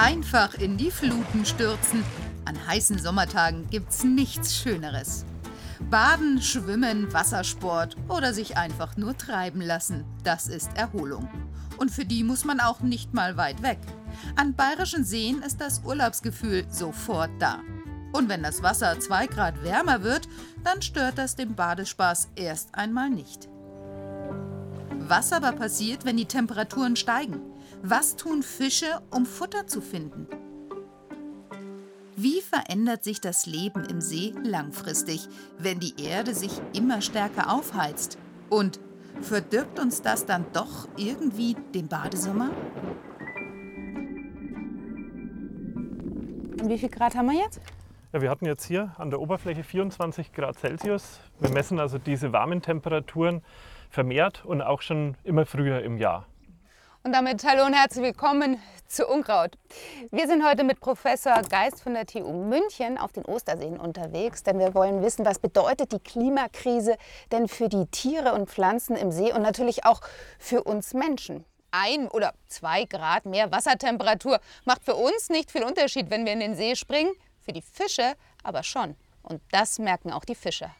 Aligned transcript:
Einfach 0.00 0.54
in 0.54 0.76
die 0.76 0.92
Fluten 0.92 1.44
stürzen. 1.44 2.04
An 2.44 2.56
heißen 2.68 3.00
Sommertagen 3.00 3.68
gibt's 3.68 4.04
nichts 4.04 4.54
Schöneres. 4.54 5.24
Baden, 5.90 6.40
Schwimmen, 6.40 7.12
Wassersport 7.12 7.96
oder 8.08 8.32
sich 8.32 8.56
einfach 8.56 8.96
nur 8.96 9.16
treiben 9.18 9.60
lassen, 9.60 10.04
das 10.22 10.46
ist 10.46 10.70
Erholung. 10.76 11.28
Und 11.78 11.90
für 11.90 12.04
die 12.04 12.22
muss 12.22 12.44
man 12.44 12.60
auch 12.60 12.78
nicht 12.78 13.12
mal 13.12 13.36
weit 13.36 13.60
weg. 13.64 13.80
An 14.36 14.54
bayerischen 14.54 15.02
Seen 15.02 15.42
ist 15.42 15.60
das 15.60 15.82
Urlaubsgefühl 15.84 16.64
sofort 16.70 17.30
da. 17.40 17.58
Und 18.12 18.28
wenn 18.28 18.44
das 18.44 18.62
Wasser 18.62 19.00
2 19.00 19.26
Grad 19.26 19.64
wärmer 19.64 20.04
wird, 20.04 20.28
dann 20.62 20.80
stört 20.80 21.18
das 21.18 21.34
den 21.34 21.56
Badespaß 21.56 22.28
erst 22.36 22.72
einmal 22.72 23.10
nicht. 23.10 23.48
Was 25.08 25.32
aber 25.32 25.50
passiert, 25.50 26.04
wenn 26.04 26.16
die 26.16 26.26
Temperaturen 26.26 26.94
steigen? 26.94 27.47
Was 27.82 28.16
tun 28.16 28.42
Fische, 28.42 29.00
um 29.10 29.24
Futter 29.24 29.68
zu 29.68 29.80
finden? 29.80 30.26
Wie 32.16 32.40
verändert 32.40 33.04
sich 33.04 33.20
das 33.20 33.46
Leben 33.46 33.84
im 33.84 34.00
See 34.00 34.34
langfristig, 34.42 35.28
wenn 35.58 35.78
die 35.78 35.94
Erde 36.02 36.34
sich 36.34 36.60
immer 36.74 37.00
stärker 37.00 37.52
aufheizt? 37.52 38.18
Und 38.50 38.80
verdirbt 39.20 39.78
uns 39.78 40.02
das 40.02 40.26
dann 40.26 40.44
doch 40.52 40.88
irgendwie 40.96 41.54
den 41.72 41.86
Badesommer? 41.86 42.50
Und 46.60 46.68
wie 46.68 46.78
viel 46.78 46.88
Grad 46.88 47.14
haben 47.14 47.30
wir 47.30 47.40
jetzt? 47.40 47.60
Ja, 48.12 48.20
wir 48.20 48.30
hatten 48.30 48.46
jetzt 48.46 48.64
hier 48.64 48.92
an 48.98 49.10
der 49.10 49.20
Oberfläche 49.20 49.62
24 49.62 50.32
Grad 50.32 50.58
Celsius. 50.58 51.20
Wir 51.38 51.50
messen 51.50 51.78
also 51.78 51.98
diese 51.98 52.32
warmen 52.32 52.60
Temperaturen 52.60 53.42
vermehrt 53.88 54.44
und 54.44 54.62
auch 54.62 54.82
schon 54.82 55.14
immer 55.22 55.46
früher 55.46 55.82
im 55.82 55.96
Jahr. 55.96 56.26
Und 57.04 57.12
damit 57.12 57.44
hallo 57.44 57.64
und 57.64 57.74
herzlich 57.74 58.04
willkommen 58.04 58.60
zu 58.88 59.06
Unkraut. 59.06 59.56
Wir 60.10 60.26
sind 60.26 60.44
heute 60.44 60.64
mit 60.64 60.80
Professor 60.80 61.40
Geist 61.42 61.80
von 61.80 61.94
der 61.94 62.06
TU 62.06 62.32
München 62.32 62.98
auf 62.98 63.12
den 63.12 63.24
Osterseen 63.24 63.78
unterwegs, 63.78 64.42
denn 64.42 64.58
wir 64.58 64.74
wollen 64.74 65.00
wissen, 65.00 65.24
was 65.24 65.38
bedeutet 65.38 65.92
die 65.92 66.00
Klimakrise 66.00 66.96
denn 67.30 67.46
für 67.46 67.68
die 67.68 67.86
Tiere 67.86 68.34
und 68.34 68.50
Pflanzen 68.50 68.96
im 68.96 69.12
See 69.12 69.32
und 69.32 69.42
natürlich 69.42 69.84
auch 69.84 70.00
für 70.40 70.64
uns 70.64 70.92
Menschen. 70.92 71.44
Ein 71.70 72.08
oder 72.08 72.34
zwei 72.48 72.84
Grad 72.84 73.26
mehr 73.26 73.52
Wassertemperatur 73.52 74.40
macht 74.64 74.84
für 74.84 74.96
uns 74.96 75.28
nicht 75.28 75.52
viel 75.52 75.62
Unterschied, 75.62 76.10
wenn 76.10 76.26
wir 76.26 76.32
in 76.32 76.40
den 76.40 76.56
See 76.56 76.74
springen, 76.74 77.12
für 77.40 77.52
die 77.52 77.62
Fische 77.62 78.14
aber 78.42 78.64
schon. 78.64 78.96
Und 79.22 79.40
das 79.52 79.78
merken 79.78 80.12
auch 80.12 80.24
die 80.24 80.34
Fischer. 80.34 80.74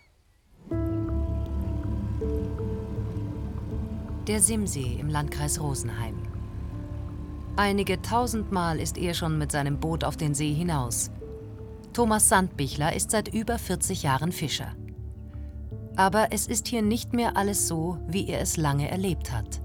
Der 4.28 4.40
Simsee 4.40 4.98
im 5.00 5.08
Landkreis 5.08 5.58
Rosenheim. 5.58 6.16
Einige 7.56 8.02
tausendmal 8.02 8.78
ist 8.78 8.98
er 8.98 9.14
schon 9.14 9.38
mit 9.38 9.50
seinem 9.50 9.80
Boot 9.80 10.04
auf 10.04 10.18
den 10.18 10.34
See 10.34 10.52
hinaus. 10.52 11.10
Thomas 11.94 12.28
Sandbichler 12.28 12.94
ist 12.94 13.10
seit 13.10 13.32
über 13.32 13.58
40 13.58 14.02
Jahren 14.02 14.30
Fischer. 14.30 14.74
Aber 15.96 16.26
es 16.30 16.46
ist 16.46 16.68
hier 16.68 16.82
nicht 16.82 17.14
mehr 17.14 17.38
alles 17.38 17.68
so, 17.68 17.96
wie 18.06 18.28
er 18.28 18.42
es 18.42 18.58
lange 18.58 18.90
erlebt 18.90 19.32
hat. 19.32 19.62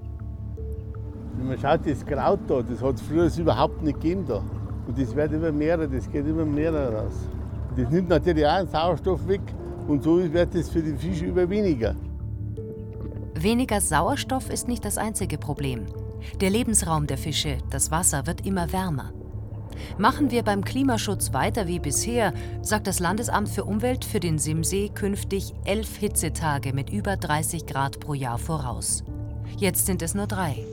Wenn 1.36 1.48
man 1.48 1.58
schaut, 1.58 1.86
das 1.86 2.06
Kraut 2.06 2.40
da, 2.46 2.62
das 2.62 2.80
hat 2.80 2.94
es 2.94 3.02
früher 3.02 3.30
überhaupt 3.36 3.82
nicht 3.82 4.00
gegeben 4.00 4.24
da. 4.26 4.42
Und 4.86 4.98
das 4.98 5.14
wird 5.14 5.32
immer 5.34 5.52
mehr, 5.52 5.76
das 5.76 6.10
geht 6.10 6.26
immer 6.26 6.46
mehr 6.46 6.72
raus. 6.72 7.28
Das 7.76 7.90
nimmt 7.90 8.08
natürlich 8.08 8.46
auch 8.46 8.52
einen 8.52 8.68
Sauerstoff 8.68 9.28
weg 9.28 9.42
und 9.88 10.02
so 10.02 10.16
wird 10.32 10.54
es 10.54 10.70
für 10.70 10.80
die 10.80 10.96
Fische 10.96 11.26
immer 11.26 11.50
weniger. 11.50 11.94
Weniger 13.44 13.82
Sauerstoff 13.82 14.48
ist 14.48 14.68
nicht 14.68 14.86
das 14.86 14.96
einzige 14.96 15.36
Problem. 15.36 15.84
Der 16.40 16.48
Lebensraum 16.48 17.06
der 17.06 17.18
Fische, 17.18 17.58
das 17.68 17.90
Wasser, 17.90 18.26
wird 18.26 18.46
immer 18.46 18.72
wärmer. 18.72 19.12
Machen 19.98 20.30
wir 20.30 20.42
beim 20.42 20.64
Klimaschutz 20.64 21.34
weiter 21.34 21.68
wie 21.68 21.78
bisher, 21.78 22.32
sagt 22.62 22.86
das 22.86 23.00
Landesamt 23.00 23.50
für 23.50 23.64
Umwelt 23.64 24.06
für 24.06 24.18
den 24.18 24.38
Simsee 24.38 24.88
künftig 24.88 25.52
elf 25.66 25.98
Hitzetage 25.98 26.72
mit 26.72 26.88
über 26.88 27.18
30 27.18 27.66
Grad 27.66 28.00
pro 28.00 28.14
Jahr 28.14 28.38
voraus. 28.38 29.04
Jetzt 29.58 29.84
sind 29.84 30.00
es 30.00 30.14
nur 30.14 30.26
drei. 30.26 30.64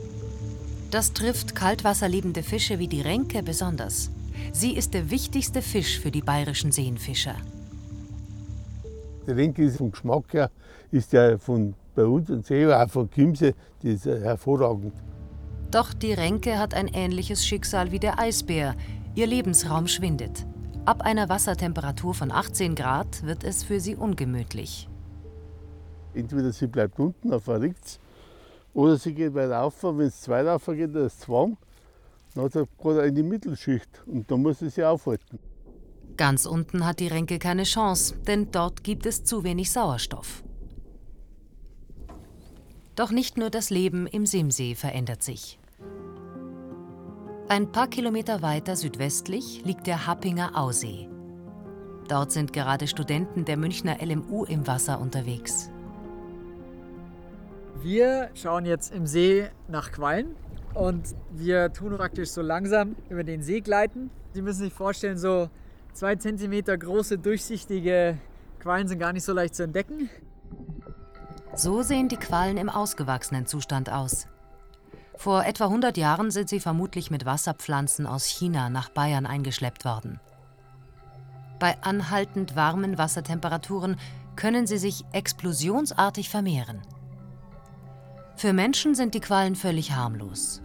Das 0.91 1.11
trifft 1.11 1.55
kaltwasserliebende 1.55 2.41
Fische 2.41 2.79
wie 2.79 2.87
die 2.87 3.01
Renke 3.01 3.43
besonders. 3.43 4.11
Sie 4.53 4.77
ist 4.77 4.93
der 4.93 5.11
wichtigste 5.11 5.61
Fisch 5.61 5.99
für 5.99 6.09
die 6.09 6.21
bayerischen 6.21 6.71
Seenfischer. 6.71 7.35
Der 9.27 9.35
Renke 9.35 9.61
ist 9.61 9.75
vom 9.75 9.91
Geschmack 9.91 10.31
her, 10.31 10.49
ist 10.89 11.11
ja 11.11 11.37
von 11.37 11.75
bei 11.95 12.05
uns 12.05 12.29
und 12.29 12.45
selber 12.45 12.83
auch 12.83 12.89
von 12.89 13.09
Kimse, 13.09 13.53
das 13.81 13.91
ist 13.91 14.05
hervorragend. 14.05 14.93
Doch 15.71 15.93
die 15.93 16.13
Renke 16.13 16.59
hat 16.59 16.73
ein 16.73 16.87
ähnliches 16.87 17.45
Schicksal 17.45 17.91
wie 17.91 17.99
der 17.99 18.19
Eisbär. 18.19 18.75
Ihr 19.15 19.27
Lebensraum 19.27 19.87
schwindet. 19.87 20.45
Ab 20.83 21.01
einer 21.01 21.29
Wassertemperatur 21.29 22.13
von 22.13 22.31
18 22.31 22.75
Grad 22.75 23.23
wird 23.23 23.43
es 23.43 23.63
für 23.63 23.79
sie 23.79 23.95
ungemütlich. 23.95 24.89
Entweder 26.13 26.51
sie 26.51 26.67
bleibt 26.67 26.99
unten 26.99 27.31
auf 27.33 27.45
der 27.45 27.61
Ricks 27.61 27.99
oder 28.73 28.97
sie 28.97 29.13
geht 29.13 29.33
weiter 29.33 29.57
rauf. 29.57 29.83
Wenn 29.83 30.07
es 30.07 30.21
zwei 30.21 30.41
rauf 30.43 30.65
geht, 30.65 30.93
dann 30.93 31.05
ist 31.05 31.21
Zwang. 31.21 31.57
Dann 32.35 32.49
geht 32.49 32.67
er 32.83 33.05
in 33.05 33.15
die 33.15 33.23
Mittelschicht 33.23 34.03
und 34.05 34.29
da 34.29 34.37
muss 34.37 34.59
sie 34.59 34.69
sich 34.69 34.83
aufhalten. 34.83 35.39
Ganz 36.17 36.45
unten 36.45 36.85
hat 36.85 36.99
die 36.99 37.07
Renke 37.07 37.39
keine 37.39 37.63
Chance, 37.63 38.15
denn 38.27 38.51
dort 38.51 38.83
gibt 38.83 39.05
es 39.05 39.23
zu 39.23 39.43
wenig 39.43 39.71
Sauerstoff. 39.71 40.43
Doch 42.95 43.11
nicht 43.11 43.37
nur 43.37 43.49
das 43.49 43.69
Leben 43.69 44.05
im 44.07 44.25
Simsee 44.25 44.75
verändert 44.75 45.23
sich. 45.23 45.57
Ein 47.47 47.71
paar 47.71 47.87
Kilometer 47.87 48.41
weiter 48.41 48.75
südwestlich 48.75 49.63
liegt 49.65 49.87
der 49.87 50.07
Happinger 50.07 50.57
Ausee. 50.57 51.09
Dort 52.07 52.31
sind 52.31 52.53
gerade 52.53 52.87
Studenten 52.87 53.45
der 53.45 53.57
Münchner 53.57 53.97
LMU 54.01 54.43
im 54.45 54.67
Wasser 54.67 54.99
unterwegs. 54.99 55.69
Wir 57.81 58.29
schauen 58.35 58.65
jetzt 58.65 58.93
im 58.93 59.07
See 59.07 59.49
nach 59.67 59.91
Quallen 59.91 60.35
und 60.73 61.15
wir 61.31 61.73
tun 61.73 61.95
praktisch 61.97 62.29
so 62.29 62.41
langsam 62.41 62.95
über 63.09 63.23
den 63.23 63.41
See 63.41 63.61
gleiten. 63.61 64.11
Sie 64.33 64.41
müssen 64.41 64.61
sich 64.61 64.73
vorstellen, 64.73 65.17
so 65.17 65.49
zwei 65.93 66.15
Zentimeter 66.15 66.77
große, 66.77 67.17
durchsichtige 67.17 68.17
Quallen 68.59 68.87
sind 68.87 68.99
gar 68.99 69.13
nicht 69.13 69.23
so 69.23 69.33
leicht 69.33 69.55
zu 69.55 69.63
entdecken. 69.63 70.09
So 71.53 71.83
sehen 71.83 72.07
die 72.07 72.17
Quallen 72.17 72.57
im 72.57 72.69
ausgewachsenen 72.69 73.45
Zustand 73.45 73.89
aus. 73.89 74.27
Vor 75.15 75.45
etwa 75.45 75.65
100 75.65 75.97
Jahren 75.97 76.31
sind 76.31 76.49
sie 76.49 76.59
vermutlich 76.59 77.11
mit 77.11 77.25
Wasserpflanzen 77.25 78.07
aus 78.07 78.25
China 78.25 78.69
nach 78.69 78.89
Bayern 78.89 79.25
eingeschleppt 79.25 79.85
worden. 79.85 80.19
Bei 81.59 81.77
anhaltend 81.83 82.55
warmen 82.55 82.97
Wassertemperaturen 82.97 83.97
können 84.35 84.65
sie 84.65 84.77
sich 84.77 85.05
explosionsartig 85.11 86.29
vermehren. 86.29 86.81
Für 88.35 88.53
Menschen 88.53 88.95
sind 88.95 89.13
die 89.13 89.19
Quallen 89.19 89.55
völlig 89.55 89.91
harmlos. 89.91 90.63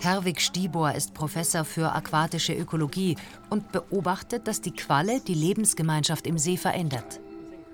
Herwig 0.00 0.40
Stibor 0.40 0.92
ist 0.92 1.12
Professor 1.12 1.64
für 1.64 1.92
aquatische 1.92 2.54
Ökologie 2.54 3.16
und 3.50 3.72
beobachtet, 3.72 4.46
dass 4.46 4.60
die 4.60 4.70
Qualle 4.70 5.20
die 5.20 5.34
Lebensgemeinschaft 5.34 6.26
im 6.28 6.38
See 6.38 6.56
verändert. 6.56 7.20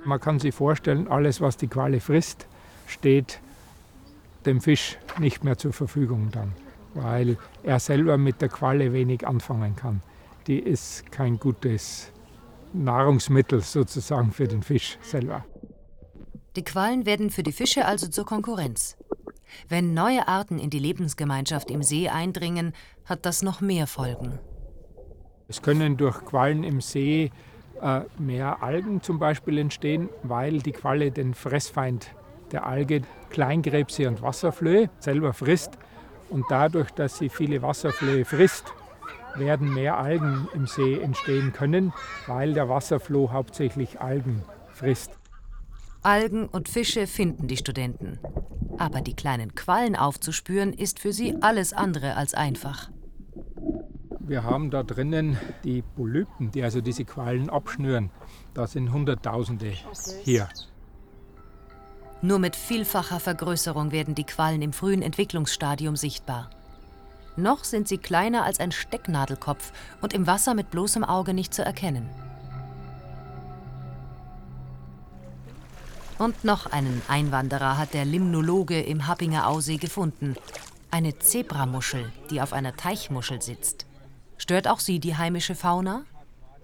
Man 0.04 0.20
kann 0.20 0.38
sich 0.38 0.54
vorstellen, 0.54 1.06
alles, 1.08 1.42
was 1.42 1.58
die 1.58 1.68
Qualle 1.68 2.00
frisst, 2.00 2.46
steht 2.86 3.40
dem 4.46 4.62
Fisch 4.62 4.96
nicht 5.18 5.44
mehr 5.44 5.58
zur 5.58 5.74
Verfügung 5.74 6.30
dann, 6.32 6.52
weil 6.94 7.36
er 7.62 7.78
selber 7.78 8.16
mit 8.16 8.40
der 8.40 8.48
Qualle 8.48 8.94
wenig 8.94 9.26
anfangen 9.26 9.76
kann. 9.76 10.00
Die 10.46 10.58
ist 10.58 11.10
kein 11.12 11.38
gutes 11.38 12.10
Nahrungsmittel 12.72 13.60
sozusagen 13.60 14.32
für 14.32 14.48
den 14.48 14.62
Fisch 14.62 14.98
selber. 15.02 15.44
Die 16.56 16.64
Quallen 16.64 17.04
werden 17.04 17.30
für 17.30 17.42
die 17.42 17.52
Fische 17.52 17.84
also 17.84 18.06
zur 18.06 18.24
Konkurrenz. 18.24 18.96
Wenn 19.68 19.94
neue 19.94 20.28
Arten 20.28 20.58
in 20.58 20.70
die 20.70 20.78
Lebensgemeinschaft 20.78 21.70
im 21.70 21.82
See 21.82 22.08
eindringen, 22.08 22.72
hat 23.04 23.26
das 23.26 23.42
noch 23.42 23.60
mehr 23.60 23.86
Folgen. 23.86 24.38
Es 25.48 25.62
können 25.62 25.96
durch 25.96 26.24
Quallen 26.24 26.64
im 26.64 26.80
See 26.80 27.30
äh, 27.80 28.00
mehr 28.18 28.62
Algen 28.62 29.02
zum 29.02 29.18
Beispiel 29.18 29.58
entstehen, 29.58 30.08
weil 30.22 30.58
die 30.58 30.72
Qualle 30.72 31.10
den 31.10 31.34
Fressfeind 31.34 32.14
der 32.52 32.66
Alge, 32.66 33.02
Kleinkrebse 33.30 34.08
und 34.08 34.22
Wasserflöhe, 34.22 34.90
selber 34.98 35.32
frisst. 35.32 35.72
Und 36.30 36.46
dadurch, 36.48 36.90
dass 36.92 37.18
sie 37.18 37.28
viele 37.28 37.62
Wasserflöhe 37.62 38.24
frisst, 38.24 38.72
werden 39.36 39.74
mehr 39.74 39.98
Algen 39.98 40.48
im 40.54 40.66
See 40.66 41.00
entstehen 41.00 41.52
können, 41.52 41.92
weil 42.26 42.54
der 42.54 42.68
Wasserfloh 42.68 43.32
hauptsächlich 43.32 44.00
Algen 44.00 44.42
frisst. 44.72 45.10
Algen 46.02 46.46
und 46.46 46.68
Fische 46.68 47.06
finden 47.06 47.48
die 47.48 47.56
Studenten. 47.56 48.18
Aber 48.78 49.00
die 49.00 49.14
kleinen 49.14 49.54
Quallen 49.54 49.96
aufzuspüren, 49.96 50.72
ist 50.72 50.98
für 50.98 51.12
sie 51.12 51.36
alles 51.40 51.72
andere 51.72 52.16
als 52.16 52.34
einfach. 52.34 52.90
Wir 54.20 54.42
haben 54.42 54.70
da 54.70 54.82
drinnen 54.82 55.38
die 55.64 55.82
Polypen, 55.82 56.50
die 56.50 56.62
also 56.62 56.80
diese 56.80 57.04
Quallen 57.04 57.50
abschnüren. 57.50 58.10
Da 58.54 58.66
sind 58.66 58.92
Hunderttausende 58.92 59.72
hier. 60.22 60.48
Nur 62.22 62.38
mit 62.38 62.56
vielfacher 62.56 63.20
Vergrößerung 63.20 63.92
werden 63.92 64.14
die 64.14 64.24
Quallen 64.24 64.62
im 64.62 64.72
frühen 64.72 65.02
Entwicklungsstadium 65.02 65.94
sichtbar. 65.94 66.48
Noch 67.36 67.64
sind 67.64 67.86
sie 67.86 67.98
kleiner 67.98 68.44
als 68.44 68.60
ein 68.60 68.72
Stecknadelkopf 68.72 69.72
und 70.00 70.14
im 70.14 70.26
Wasser 70.26 70.54
mit 70.54 70.70
bloßem 70.70 71.04
Auge 71.04 71.34
nicht 71.34 71.52
zu 71.52 71.62
erkennen. 71.62 72.08
Und 76.18 76.44
noch 76.44 76.66
einen 76.66 77.02
Einwanderer 77.08 77.76
hat 77.76 77.92
der 77.92 78.04
Limnologe 78.04 78.80
im 78.80 79.08
Happinger 79.08 79.48
Ausee 79.48 79.78
gefunden. 79.78 80.36
Eine 80.92 81.18
Zebramuschel, 81.18 82.12
die 82.30 82.40
auf 82.40 82.52
einer 82.52 82.76
Teichmuschel 82.76 83.42
sitzt. 83.42 83.84
Stört 84.38 84.68
auch 84.68 84.78
sie 84.78 85.00
die 85.00 85.16
heimische 85.16 85.56
Fauna? 85.56 86.04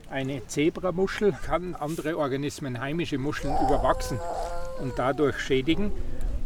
Eine 0.08 0.46
Zebramuschel 0.46 1.32
kann 1.32 1.74
andere 1.74 2.16
Organismen, 2.16 2.80
heimische 2.80 3.18
Muscheln, 3.18 3.54
überwachsen 3.54 4.20
und 4.80 4.98
dadurch 4.98 5.40
schädigen. 5.40 5.90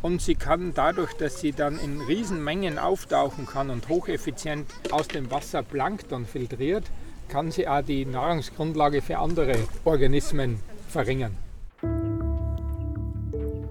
Und 0.00 0.22
sie 0.22 0.34
kann 0.34 0.72
dadurch, 0.74 1.12
dass 1.14 1.40
sie 1.40 1.52
dann 1.52 1.78
in 1.78 2.00
Riesenmengen 2.00 2.78
auftauchen 2.78 3.46
kann 3.46 3.68
und 3.68 3.88
hocheffizient 3.88 4.66
aus 4.90 5.08
dem 5.08 5.30
Wasser 5.30 5.62
Plankton 5.62 6.24
filtriert, 6.24 6.84
kann 7.28 7.50
sie 7.50 7.68
auch 7.68 7.82
die 7.82 8.06
Nahrungsgrundlage 8.06 9.02
für 9.02 9.18
andere 9.18 9.56
Organismen 9.84 10.60
verringern. 10.88 11.36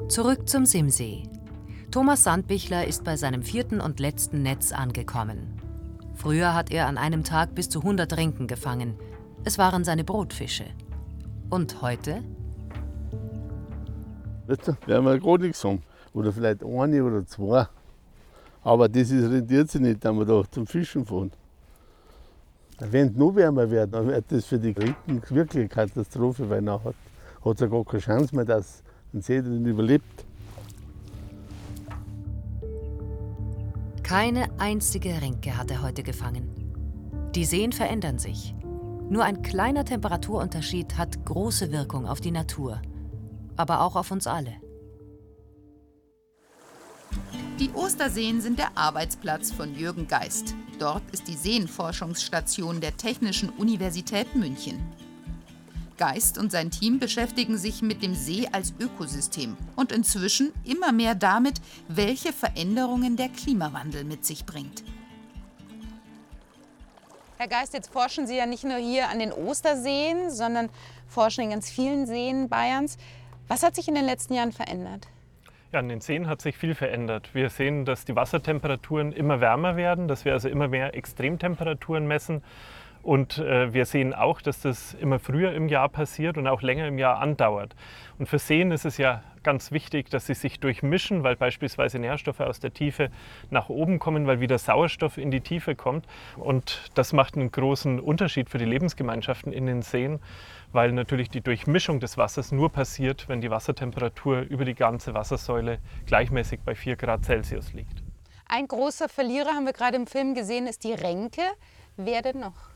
Zurück 0.09 0.49
zum 0.49 0.65
Simsee. 0.65 1.23
Thomas 1.89 2.23
Sandbichler 2.23 2.85
ist 2.85 3.05
bei 3.05 3.15
seinem 3.15 3.41
vierten 3.41 3.79
und 3.79 4.01
letzten 4.01 4.43
Netz 4.43 4.73
angekommen. 4.73 5.61
Früher 6.13 6.53
hat 6.53 6.71
er 6.71 6.87
an 6.87 6.97
einem 6.97 7.23
Tag 7.23 7.55
bis 7.55 7.69
zu 7.69 7.79
100 7.79 8.17
Rinken 8.17 8.47
gefangen. 8.47 8.95
Es 9.45 9.57
waren 9.57 9.85
seine 9.85 10.03
Brotfische. 10.03 10.65
Und 11.49 11.81
heute? 11.81 12.21
Jetzt 14.49 14.67
werden 14.85 15.05
wir 15.05 15.17
gerade 15.19 15.45
nichts 15.45 15.63
haben. 15.63 15.81
Oder 16.13 16.33
vielleicht 16.33 16.63
eine 16.63 17.03
oder 17.03 17.25
zwei. 17.25 17.67
Aber 18.61 18.89
das 18.89 19.09
ist, 19.09 19.31
rentiert 19.31 19.71
sich 19.71 19.81
nicht, 19.81 20.03
wenn 20.03 20.17
wir 20.19 20.25
da 20.25 20.43
zum 20.51 20.67
Fischen 20.67 21.05
fahren. 21.05 21.31
Wenn 22.79 23.07
es 23.07 23.15
noch 23.15 23.35
wärmer 23.35 23.69
wird, 23.69 23.93
dann 23.93 24.07
wird 24.07 24.25
das 24.29 24.45
für 24.45 24.59
die 24.59 24.71
Rinken 24.71 25.21
wirklich 25.29 25.61
eine 25.61 25.69
Katastrophe, 25.69 26.49
weil 26.49 26.61
dann 26.61 26.83
hat 26.83 26.93
es 27.45 27.59
ja 27.61 27.67
gar 27.67 27.85
keine 27.85 28.01
Chance 28.01 28.35
mehr, 28.35 28.45
dass 28.45 28.83
ein 29.13 29.21
See 29.21 29.41
drin 29.41 29.65
überlebt. 29.65 30.25
Keine 34.01 34.47
einzige 34.59 35.21
Rinke 35.21 35.57
hat 35.57 35.71
er 35.71 35.81
heute 35.81 36.03
gefangen. 36.03 36.49
Die 37.35 37.45
Seen 37.45 37.71
verändern 37.71 38.19
sich. 38.19 38.53
Nur 39.09 39.23
ein 39.23 39.41
kleiner 39.41 39.85
Temperaturunterschied 39.85 40.97
hat 40.97 41.25
große 41.25 41.71
Wirkung 41.71 42.07
auf 42.07 42.21
die 42.21 42.31
Natur, 42.31 42.81
aber 43.55 43.81
auch 43.81 43.95
auf 43.95 44.11
uns 44.11 44.27
alle. 44.27 44.53
Die 47.59 47.69
Osterseen 47.73 48.41
sind 48.41 48.57
der 48.57 48.77
Arbeitsplatz 48.77 49.51
von 49.51 49.75
Jürgen 49.75 50.07
Geist. 50.07 50.55
Dort 50.79 51.03
ist 51.11 51.27
die 51.27 51.35
Seenforschungsstation 51.35 52.81
der 52.81 52.97
Technischen 52.97 53.49
Universität 53.49 54.35
München. 54.35 54.79
Geist 55.97 56.37
und 56.37 56.51
sein 56.51 56.71
Team 56.71 56.99
beschäftigen 56.99 57.57
sich 57.57 57.81
mit 57.81 58.03
dem 58.03 58.15
See 58.15 58.47
als 58.51 58.73
Ökosystem 58.79 59.57
und 59.75 59.91
inzwischen 59.91 60.51
immer 60.63 60.91
mehr 60.91 61.15
damit, 61.15 61.61
welche 61.87 62.33
Veränderungen 62.33 63.15
der 63.15 63.29
Klimawandel 63.29 64.03
mit 64.03 64.25
sich 64.25 64.45
bringt. 64.45 64.83
Herr 67.37 67.47
Geist, 67.47 67.73
jetzt 67.73 67.91
forschen 67.91 68.27
Sie 68.27 68.37
ja 68.37 68.45
nicht 68.45 68.63
nur 68.63 68.77
hier 68.77 69.09
an 69.09 69.19
den 69.19 69.31
Osterseen, 69.33 70.29
sondern 70.29 70.69
forschen 71.07 71.43
in 71.43 71.49
ganz 71.49 71.69
vielen 71.69 72.05
Seen 72.05 72.47
Bayerns. 72.47 72.97
Was 73.47 73.63
hat 73.63 73.75
sich 73.75 73.87
in 73.87 73.95
den 73.95 74.05
letzten 74.05 74.33
Jahren 74.33 74.51
verändert? 74.51 75.07
Ja, 75.73 75.79
an 75.79 75.89
den 75.89 76.01
Seen 76.01 76.27
hat 76.27 76.39
sich 76.41 76.55
viel 76.55 76.75
verändert. 76.75 77.33
Wir 77.33 77.49
sehen, 77.49 77.83
dass 77.83 78.05
die 78.05 78.15
Wassertemperaturen 78.15 79.11
immer 79.11 79.41
wärmer 79.41 79.75
werden, 79.75 80.07
dass 80.07 80.23
wir 80.23 80.33
also 80.33 80.47
immer 80.47 80.67
mehr 80.67 80.93
Extremtemperaturen 80.93 82.05
messen. 82.05 82.43
Und 83.03 83.37
äh, 83.37 83.73
wir 83.73 83.85
sehen 83.85 84.13
auch, 84.13 84.41
dass 84.41 84.61
das 84.61 84.93
immer 84.93 85.19
früher 85.19 85.53
im 85.53 85.67
Jahr 85.67 85.89
passiert 85.89 86.37
und 86.37 86.47
auch 86.47 86.61
länger 86.61 86.87
im 86.87 86.97
Jahr 86.97 87.19
andauert. 87.19 87.75
Und 88.17 88.27
für 88.27 88.39
Seen 88.39 88.71
ist 88.71 88.85
es 88.85 88.97
ja 88.97 89.21
ganz 89.43 89.73
wichtig, 89.73 90.09
dass 90.09 90.25
sie 90.25 90.33
sich 90.33 90.61
durchmischen, 90.61 91.21
weil 91.21 91.35
beispielsweise 91.35 91.99
Nährstoffe 91.99 92.39
aus 92.39 92.61
der 92.61 92.73
Tiefe 92.73 93.09
nach 93.49 93.67
oben 93.67 93.99
kommen, 93.99 94.25
weil 94.25 94.39
wieder 94.39 94.57
Sauerstoff 94.57 95.17
in 95.17 95.31
die 95.31 95.41
Tiefe 95.41 95.75
kommt. 95.75 96.05
Und 96.37 96.89
das 96.93 97.11
macht 97.11 97.35
einen 97.35 97.51
großen 97.51 97.99
Unterschied 97.99 98.49
für 98.49 98.57
die 98.57 98.63
Lebensgemeinschaften 98.63 99.51
in 99.51 99.65
den 99.65 99.81
Seen, 99.81 100.21
weil 100.71 100.93
natürlich 100.93 101.29
die 101.29 101.41
Durchmischung 101.41 101.99
des 101.99 102.17
Wassers 102.17 102.53
nur 102.53 102.71
passiert, 102.71 103.27
wenn 103.27 103.41
die 103.41 103.51
Wassertemperatur 103.51 104.43
über 104.43 104.63
die 104.63 104.75
ganze 104.75 105.13
Wassersäule 105.13 105.79
gleichmäßig 106.05 106.61
bei 106.61 106.73
4 106.73 106.95
Grad 106.95 107.25
Celsius 107.25 107.73
liegt. 107.73 108.01
Ein 108.47 108.65
großer 108.65 109.09
Verlierer 109.09 109.49
haben 109.49 109.65
wir 109.65 109.73
gerade 109.73 109.97
im 109.97 110.07
Film 110.07 110.35
gesehen, 110.35 110.67
ist 110.67 110.85
die 110.85 110.93
Renke. 110.93 111.41
Wer 111.97 112.21
denn 112.21 112.39
noch? 112.39 112.72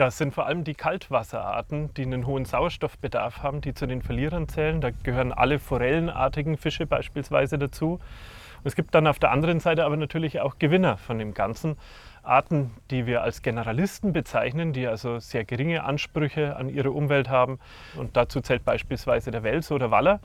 Ja, 0.00 0.06
es 0.06 0.16
sind 0.16 0.32
vor 0.32 0.46
allem 0.46 0.64
die 0.64 0.72
Kaltwasserarten, 0.72 1.92
die 1.92 2.04
einen 2.04 2.26
hohen 2.26 2.46
Sauerstoffbedarf 2.46 3.42
haben, 3.42 3.60
die 3.60 3.74
zu 3.74 3.86
den 3.86 4.00
Verlierern 4.00 4.48
zählen. 4.48 4.80
Da 4.80 4.92
gehören 4.92 5.30
alle 5.30 5.58
forellenartigen 5.58 6.56
Fische 6.56 6.86
beispielsweise 6.86 7.58
dazu. 7.58 7.96
Und 7.96 8.64
es 8.64 8.76
gibt 8.76 8.94
dann 8.94 9.06
auf 9.06 9.18
der 9.18 9.30
anderen 9.30 9.60
Seite 9.60 9.84
aber 9.84 9.98
natürlich 9.98 10.40
auch 10.40 10.58
Gewinner 10.58 10.96
von 10.96 11.18
dem 11.18 11.34
Ganzen. 11.34 11.76
Arten, 12.22 12.70
die 12.90 13.04
wir 13.04 13.20
als 13.20 13.42
Generalisten 13.42 14.14
bezeichnen, 14.14 14.72
die 14.72 14.86
also 14.86 15.18
sehr 15.18 15.44
geringe 15.44 15.84
Ansprüche 15.84 16.56
an 16.56 16.70
ihre 16.70 16.92
Umwelt 16.92 17.28
haben. 17.28 17.58
Und 17.94 18.16
dazu 18.16 18.40
zählt 18.40 18.64
beispielsweise 18.64 19.30
der 19.30 19.42
Wels 19.42 19.70
oder 19.70 19.90
Waller, 19.90 20.20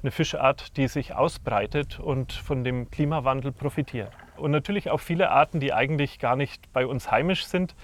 eine 0.00 0.12
Fischart, 0.12 0.78
die 0.78 0.88
sich 0.88 1.14
ausbreitet 1.14 2.00
und 2.00 2.32
von 2.32 2.64
dem 2.64 2.90
Klimawandel 2.90 3.52
profitiert. 3.52 4.12
Und 4.40 4.50
natürlich 4.50 4.90
auch 4.90 5.00
viele 5.00 5.30
Arten, 5.30 5.60
die 5.60 5.72
eigentlich 5.72 6.18
gar 6.18 6.36
nicht 6.36 6.72
bei 6.72 6.86
uns 6.86 7.10
heimisch 7.10 7.46
sind, 7.46 7.74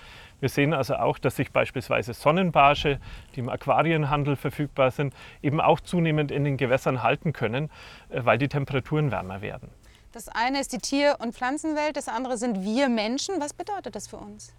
wir 0.40 0.48
sehen 0.50 0.74
also 0.74 0.96
auch, 0.96 1.18
dass 1.18 1.36
sich 1.36 1.50
beispielsweise 1.50 2.12
Sonnenbarsche, 2.12 3.00
die 3.34 3.40
im 3.40 3.48
Aquarienhandel 3.48 4.36
verfügbar 4.36 4.90
sind, 4.90 5.14
eben 5.42 5.60
auch 5.60 5.80
zunehmend 5.80 6.30
in 6.30 6.44
den 6.44 6.58
Gewässern 6.58 7.02
halten 7.02 7.32
können, 7.32 7.70
äh, 8.10 8.24
weil 8.24 8.38
die 8.38 8.48
Temperaturen 8.48 9.10
wärmer 9.10 9.40
werden. 9.40 9.70
Das 10.12 10.28
eine 10.28 10.60
ist 10.60 10.72
die 10.72 10.78
Tier- 10.78 11.16
und 11.20 11.34
Pflanzenwelt, 11.34 11.96
das 11.96 12.08
andere 12.08 12.36
sind 12.36 12.62
wir 12.62 12.88
Menschen. 12.88 13.40
Was 13.40 13.52
bedeutet 13.52 13.94
das 13.94 14.08
für 14.08 14.16
uns? 14.16 14.54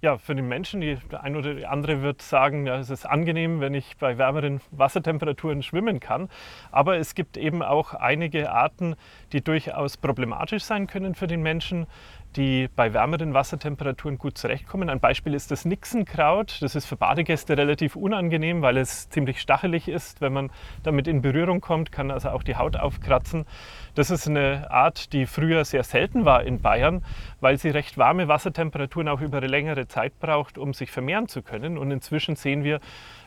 Ja, 0.00 0.16
für 0.16 0.36
den 0.36 0.46
Menschen, 0.46 0.80
die, 0.80 0.96
der 1.10 1.24
eine 1.24 1.38
oder 1.38 1.54
die 1.54 1.66
andere 1.66 2.02
wird 2.02 2.22
sagen, 2.22 2.66
ja, 2.66 2.78
es 2.78 2.88
ist 2.88 3.04
angenehm, 3.04 3.58
wenn 3.58 3.74
ich 3.74 3.96
bei 3.96 4.16
wärmeren 4.16 4.60
Wassertemperaturen 4.70 5.64
schwimmen 5.64 5.98
kann. 5.98 6.28
Aber 6.70 6.98
es 6.98 7.16
gibt 7.16 7.36
eben 7.36 7.64
auch 7.64 7.94
einige 7.94 8.52
Arten, 8.52 8.94
die 9.32 9.42
durchaus 9.42 9.96
problematisch 9.96 10.62
sein 10.62 10.86
können 10.86 11.16
für 11.16 11.26
den 11.26 11.42
Menschen 11.42 11.88
die 12.36 12.68
bei 12.74 12.92
wärmeren 12.92 13.34
Wassertemperaturen 13.34 14.18
gut 14.18 14.38
zurechtkommen. 14.38 14.90
Ein 14.90 15.00
Beispiel 15.00 15.34
ist 15.34 15.50
das 15.50 15.64
Nixenkraut. 15.64 16.58
Das 16.60 16.74
ist 16.74 16.86
für 16.86 16.96
Badegäste 16.96 17.56
relativ 17.56 17.96
unangenehm, 17.96 18.62
weil 18.62 18.76
es 18.76 19.08
ziemlich 19.08 19.40
stachelig 19.40 19.88
ist. 19.88 20.20
Wenn 20.20 20.32
man 20.32 20.50
damit 20.82 21.08
in 21.08 21.22
Berührung 21.22 21.60
kommt, 21.60 21.90
kann 21.90 22.10
also 22.10 22.30
auch 22.30 22.42
die 22.42 22.56
Haut 22.56 22.76
aufkratzen. 22.76 23.46
Das 23.94 24.10
ist 24.10 24.28
eine 24.28 24.70
Art, 24.70 25.12
die 25.12 25.26
früher 25.26 25.64
sehr 25.64 25.82
selten 25.82 26.24
war 26.24 26.44
in 26.44 26.60
Bayern, 26.60 27.04
weil 27.40 27.58
sie 27.58 27.70
recht 27.70 27.98
warme 27.98 28.28
Wassertemperaturen 28.28 29.08
auch 29.08 29.20
über 29.20 29.38
eine 29.38 29.46
längere 29.46 29.88
Zeit 29.88 30.18
braucht, 30.20 30.58
um 30.58 30.74
sich 30.74 30.90
vermehren 30.90 31.28
zu 31.28 31.42
können. 31.42 31.78
Und 31.78 31.90
inzwischen 31.90 32.36
sehen 32.36 32.62
wir, 32.62 32.80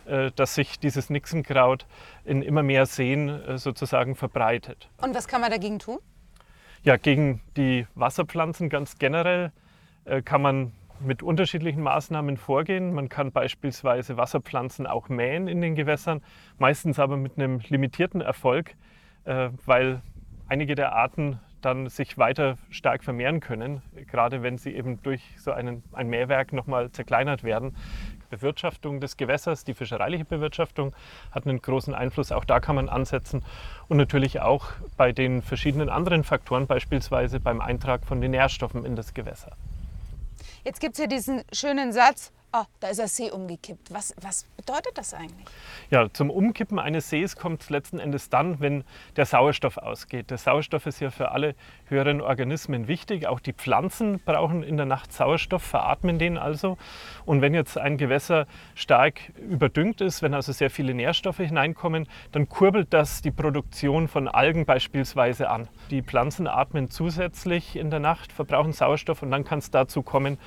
äh, 0.06 0.32
dass 0.36 0.56
sich 0.56 0.80
dieses 0.80 1.10
Nixenkraut 1.10 1.86
in 2.24 2.42
immer 2.42 2.64
mehr 2.64 2.86
Seen 2.86 3.30
äh, 3.30 3.58
sozusagen 3.58 4.16
verbreitet. 4.16 4.90
Und 5.02 5.16
was 5.16 5.28
kann 5.28 5.42
man 5.42 5.52
dagegen 5.52 5.80
tun? 5.80 6.00
Ja, 6.84 6.98
gegen 6.98 7.42
die 7.58 7.86
Wasserpflanzen 7.94 8.68
ganz 8.68 8.98
generell 8.98 9.52
äh, 10.06 10.24
kann 10.24 10.42
man 10.42 10.72
mit 11.00 11.22
unterschiedlichen 11.22 11.84
Maßnahmen 11.84 12.38
vorgehen. 12.38 12.94
Man 12.94 13.08
kann 13.08 13.32
beispielsweise 13.32 14.18
Wasserpflanzen 14.18 14.88
auch 14.88 15.08
mähen 15.08 15.48
in 15.48 15.62
den 15.62 15.76
Gewässern, 15.76 16.24
meistens 16.58 16.98
aber 16.98 17.18
mit 17.18 17.38
einem 17.38 17.60
limitierten 17.70 18.22
Erfolg, 18.22 18.74
äh, 19.26 19.50
weil 19.64 20.02
einige 20.48 20.74
der 20.74 20.94
Arten 20.94 21.40
dann 21.62 21.88
sich 21.88 22.18
weiter 22.18 22.58
stark 22.72 23.04
vermehren 23.04 23.42
können, 23.42 23.84
gerade 24.08 24.42
wenn 24.42 24.58
sie 24.58 24.72
eben 24.72 25.04
durch 25.04 25.22
so 25.38 25.52
einen, 25.52 25.84
ein 25.94 26.08
Mähwerk 26.08 26.52
nochmal 26.52 26.92
zerkleinert 26.92 27.44
werden. 27.44 27.76
Bewirtschaftung 28.32 29.00
des 29.00 29.18
Gewässers, 29.18 29.64
die 29.64 29.76
fischereiliche 29.76 30.26
Bewirtschaftung 30.26 30.96
hat 31.32 31.46
einen 31.46 31.62
großen 31.62 31.94
Einfluss. 31.94 32.32
Auch 32.32 32.46
da 32.46 32.60
kann 32.60 32.76
man 32.76 32.90
ansetzen. 32.90 33.44
Und 33.88 33.98
natürlich 33.98 34.40
auch 34.40 34.70
bei 34.98 35.12
den 35.12 35.44
verschiedenen 35.44 35.90
anderen 35.90 36.24
Faktoren, 36.24 36.66
beispielsweise 36.66 37.40
beim 37.40 37.62
Eintrag 37.62 38.06
von 38.06 38.22
den 38.22 38.32
Nährstoffen 38.32 38.86
in 38.86 38.96
das 38.96 39.14
Gewässer. 39.14 39.52
Jetzt 40.64 40.80
gibt 40.80 40.94
es 40.94 41.00
ja 41.00 41.08
diesen 41.08 41.44
schönen 41.52 41.92
Satz, 41.92 42.32
Oh, 42.54 42.66
da 42.82 42.90
ist 42.90 43.00
der 43.00 43.08
See 43.08 43.32
umgekippt. 43.32 43.94
Was, 43.94 44.14
was 44.20 44.44
bedeutet 44.58 44.98
das 44.98 45.14
eigentlich? 45.14 45.48
Ja, 45.90 46.12
zum 46.12 46.30
Umkippen 46.30 46.80
eines 46.80 47.10
Sees 47.10 47.38
kommt 47.38 47.62
es 47.62 47.70
letzten 47.70 47.98
Endes 47.98 48.28
dann, 48.28 48.60
wenn 48.60 48.84
der 49.16 49.26
Sauerstoff 49.26 49.78
ausgeht. 49.78 50.30
Der 50.32 50.38
Sauerstoff 50.38 50.86
ist 50.86 51.00
ja 51.00 51.12
für 51.12 51.32
alle 51.32 51.56
höheren 51.92 52.22
Organismen 52.22 52.88
wichtig. 52.88 53.28
Auch 53.28 53.40
die 53.40 53.54
Pflanzen 53.54 54.20
brauchen 54.26 54.64
in 54.64 54.78
der 54.78 54.88
Nacht 54.88 55.14
Sauerstoff, 55.14 55.62
veratmen 55.62 56.18
den 56.18 56.38
also. 56.40 56.78
Und 57.26 57.42
wenn 57.42 57.54
jetzt 57.54 57.78
ein 57.78 57.98
Gewässer 57.98 58.48
stark 58.74 59.32
überdüngt 59.38 60.02
ist, 60.02 60.24
wenn 60.24 60.34
also 60.34 60.52
sehr 60.52 60.72
viele 60.72 60.96
Nährstoffe 60.96 61.38
hineinkommen, 61.38 62.08
dann 62.32 62.50
kurbelt 62.50 62.88
das 62.92 63.22
die 63.22 63.32
Produktion 63.32 64.08
von 64.08 64.28
Algen 64.28 64.66
beispielsweise 64.66 65.50
an. 65.50 65.68
Die 65.92 66.02
Pflanzen 66.02 66.48
atmen 66.48 66.90
zusätzlich 66.90 67.76
in 67.76 67.92
der 67.92 68.00
Nacht, 68.00 68.32
verbrauchen 68.32 68.74
Sauerstoff 68.74 69.22
und 69.22 69.30
dann 69.30 69.44
kann 69.44 69.60
es 69.60 69.70
dazu 69.70 70.02
kommen, 70.02 70.40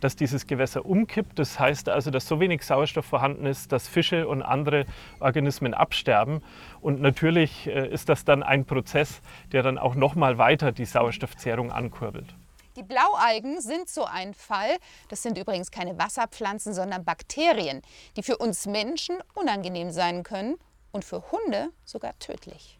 dass 0.00 0.16
dieses 0.16 0.46
Gewässer 0.46 0.84
umkippt. 0.84 1.38
Das 1.38 1.60
heißt 1.60 1.88
also, 1.88 2.10
dass 2.10 2.26
so 2.26 2.40
wenig 2.40 2.62
Sauerstoff 2.62 3.04
vorhanden 3.04 3.46
ist, 3.46 3.72
dass 3.72 3.86
Fische 3.86 4.26
und 4.26 4.42
andere 4.42 4.86
Organismen 5.20 5.74
absterben. 5.74 6.42
Und 6.80 7.00
natürlich 7.00 7.66
äh, 7.66 7.88
ist 7.88 8.08
das 8.08 8.24
dann 8.24 8.42
ein 8.42 8.64
Prozess, 8.64 9.20
der 9.52 9.62
dann 9.62 9.78
auch 9.78 9.94
noch 9.94 10.14
mal 10.14 10.38
weiter 10.38 10.72
die 10.72 10.86
Sauerstoffzehrung 10.90 11.72
ankurbelt. 11.72 12.34
Die 12.76 12.82
Blaualgen 12.82 13.60
sind 13.60 13.88
so 13.88 14.04
ein 14.04 14.32
Fall. 14.32 14.76
Das 15.08 15.22
sind 15.22 15.36
übrigens 15.36 15.70
keine 15.70 15.98
Wasserpflanzen, 15.98 16.72
sondern 16.72 17.04
Bakterien, 17.04 17.82
die 18.16 18.22
für 18.22 18.38
uns 18.38 18.66
Menschen 18.66 19.16
unangenehm 19.34 19.90
sein 19.90 20.22
können 20.22 20.56
und 20.92 21.04
für 21.04 21.30
Hunde 21.32 21.70
sogar 21.84 22.18
tödlich. 22.18 22.78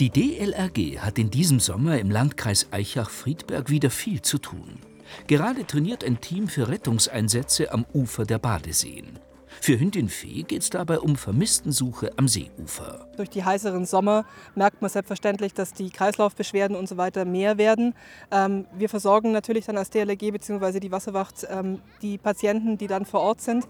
Die 0.00 0.10
DLRG 0.10 0.98
hat 0.98 1.18
in 1.18 1.30
diesem 1.30 1.60
Sommer 1.60 1.98
im 1.98 2.10
Landkreis 2.10 2.68
Eichach-Friedberg 2.72 3.70
wieder 3.70 3.90
viel 3.90 4.22
zu 4.22 4.38
tun. 4.38 4.80
Gerade 5.26 5.66
trainiert 5.66 6.02
ein 6.02 6.20
Team 6.20 6.48
für 6.48 6.68
Rettungseinsätze 6.68 7.72
am 7.72 7.86
Ufer 7.92 8.24
der 8.24 8.38
Badeseen. 8.38 9.18
Für 9.64 9.80
Hündin 9.80 10.10
Fee 10.10 10.42
geht 10.42 10.60
es 10.60 10.68
dabei 10.68 11.00
um 11.00 11.16
Vermisstensuche 11.16 12.12
am 12.18 12.28
Seeufer. 12.28 13.08
Durch 13.16 13.30
die 13.30 13.44
heißeren 13.44 13.86
Sommer 13.86 14.26
merkt 14.54 14.82
man 14.82 14.90
selbstverständlich, 14.90 15.54
dass 15.54 15.72
die 15.72 15.88
Kreislaufbeschwerden 15.88 16.76
und 16.76 16.86
so 16.86 16.98
weiter 16.98 17.24
mehr 17.24 17.56
werden. 17.56 17.94
Ähm, 18.30 18.66
wir 18.76 18.90
versorgen 18.90 19.32
natürlich 19.32 19.64
dann 19.64 19.78
als 19.78 19.88
DLRG 19.88 20.32
bzw. 20.32 20.80
die 20.80 20.92
Wasserwacht 20.92 21.46
ähm, 21.48 21.80
die 22.02 22.18
Patienten, 22.18 22.76
die 22.76 22.88
dann 22.88 23.06
vor 23.06 23.20
Ort 23.20 23.40
sind. 23.40 23.66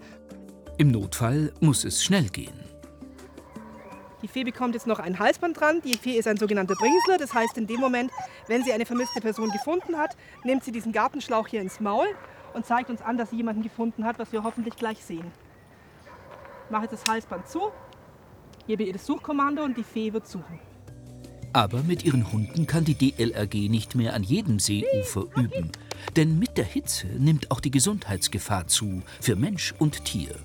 Im 0.77 0.91
Notfall 0.91 1.53
muss 1.61 1.85
es 1.85 2.03
schnell 2.03 2.27
gehen. 2.27 2.59
Die 4.21 4.27
Fee 4.27 4.43
bekommt 4.43 4.73
jetzt 4.73 4.87
noch 4.87 4.99
ein 4.99 5.17
Halsband 5.17 5.57
dran. 5.57 5.79
Die 5.81 5.93
Fee 5.93 6.17
ist 6.17 6.27
ein 6.27 6.35
sogenannter 6.35 6.75
Bringsler. 6.75 7.17
Das 7.17 7.33
heißt, 7.33 7.57
in 7.57 7.67
dem 7.67 7.79
Moment, 7.79 8.11
wenn 8.47 8.65
sie 8.65 8.73
eine 8.73 8.85
vermisste 8.85 9.21
Person 9.21 9.49
gefunden 9.49 9.97
hat, 9.97 10.17
nimmt 10.43 10.65
sie 10.65 10.73
diesen 10.73 10.91
Gartenschlauch 10.91 11.47
hier 11.47 11.61
ins 11.61 11.79
Maul 11.79 12.07
und 12.53 12.65
zeigt 12.65 12.89
uns 12.89 13.01
an, 13.01 13.15
dass 13.15 13.29
sie 13.29 13.37
jemanden 13.37 13.63
gefunden 13.63 14.03
hat, 14.03 14.19
was 14.19 14.33
wir 14.33 14.43
hoffentlich 14.43 14.75
gleich 14.75 15.01
sehen. 15.01 15.31
Ich 16.65 16.71
mache 16.71 16.87
das 16.87 17.05
Halsband 17.07 17.47
zu, 17.47 17.71
gebe 18.65 18.83
ihr 18.83 18.93
das 18.93 19.05
Suchkommando 19.05 19.63
und 19.63 19.77
die 19.77 19.83
Fee 19.83 20.11
wird 20.11 20.27
suchen. 20.27 20.59
Aber 21.53 21.83
mit 21.83 22.03
ihren 22.03 22.31
Hunden 22.33 22.65
kann 22.67 22.83
die 22.83 22.95
DLRG 22.95 23.69
nicht 23.69 23.95
mehr 23.95 24.13
an 24.13 24.23
jedem 24.23 24.59
Seeufer 24.59 25.25
üben. 25.37 25.71
Denn 26.15 26.37
mit 26.39 26.57
der 26.57 26.65
Hitze 26.65 27.07
nimmt 27.07 27.51
auch 27.51 27.59
die 27.59 27.71
Gesundheitsgefahr 27.71 28.67
zu 28.67 29.03
für 29.21 29.35
Mensch 29.35 29.73
und 29.79 30.03
Tier. 30.03 30.35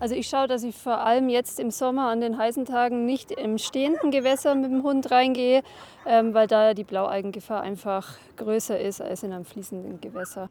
Also 0.00 0.14
ich 0.14 0.28
schaue, 0.28 0.48
dass 0.48 0.62
ich 0.62 0.74
vor 0.74 0.98
allem 0.98 1.28
jetzt 1.28 1.60
im 1.60 1.70
Sommer 1.70 2.08
an 2.08 2.20
den 2.20 2.36
heißen 2.36 2.64
Tagen 2.64 3.04
nicht 3.04 3.30
im 3.30 3.58
stehenden 3.58 4.10
Gewässer 4.10 4.54
mit 4.54 4.70
dem 4.70 4.82
Hund 4.82 5.10
reingehe, 5.10 5.62
ähm, 6.06 6.34
weil 6.34 6.46
da 6.46 6.74
die 6.74 6.84
Blaueigengefahr 6.84 7.60
einfach 7.60 8.14
größer 8.36 8.78
ist 8.78 9.00
als 9.00 9.22
in 9.22 9.32
einem 9.32 9.44
fließenden 9.44 10.00
Gewässer. 10.00 10.50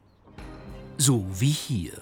So 0.98 1.24
wie 1.34 1.50
hier. 1.50 1.92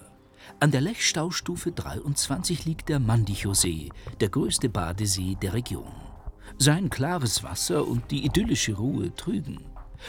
An 0.60 0.70
der 0.70 0.80
Lechstaustufe 0.80 1.72
23 1.72 2.64
liegt 2.64 2.88
der 2.88 3.00
Mandichosee, 3.00 3.90
der 4.20 4.28
größte 4.28 4.68
Badesee 4.68 5.36
der 5.40 5.54
Region. 5.54 5.92
Sein 6.58 6.90
klares 6.90 7.42
Wasser 7.42 7.86
und 7.86 8.10
die 8.10 8.24
idyllische 8.24 8.74
Ruhe 8.74 9.14
trügen. 9.14 9.60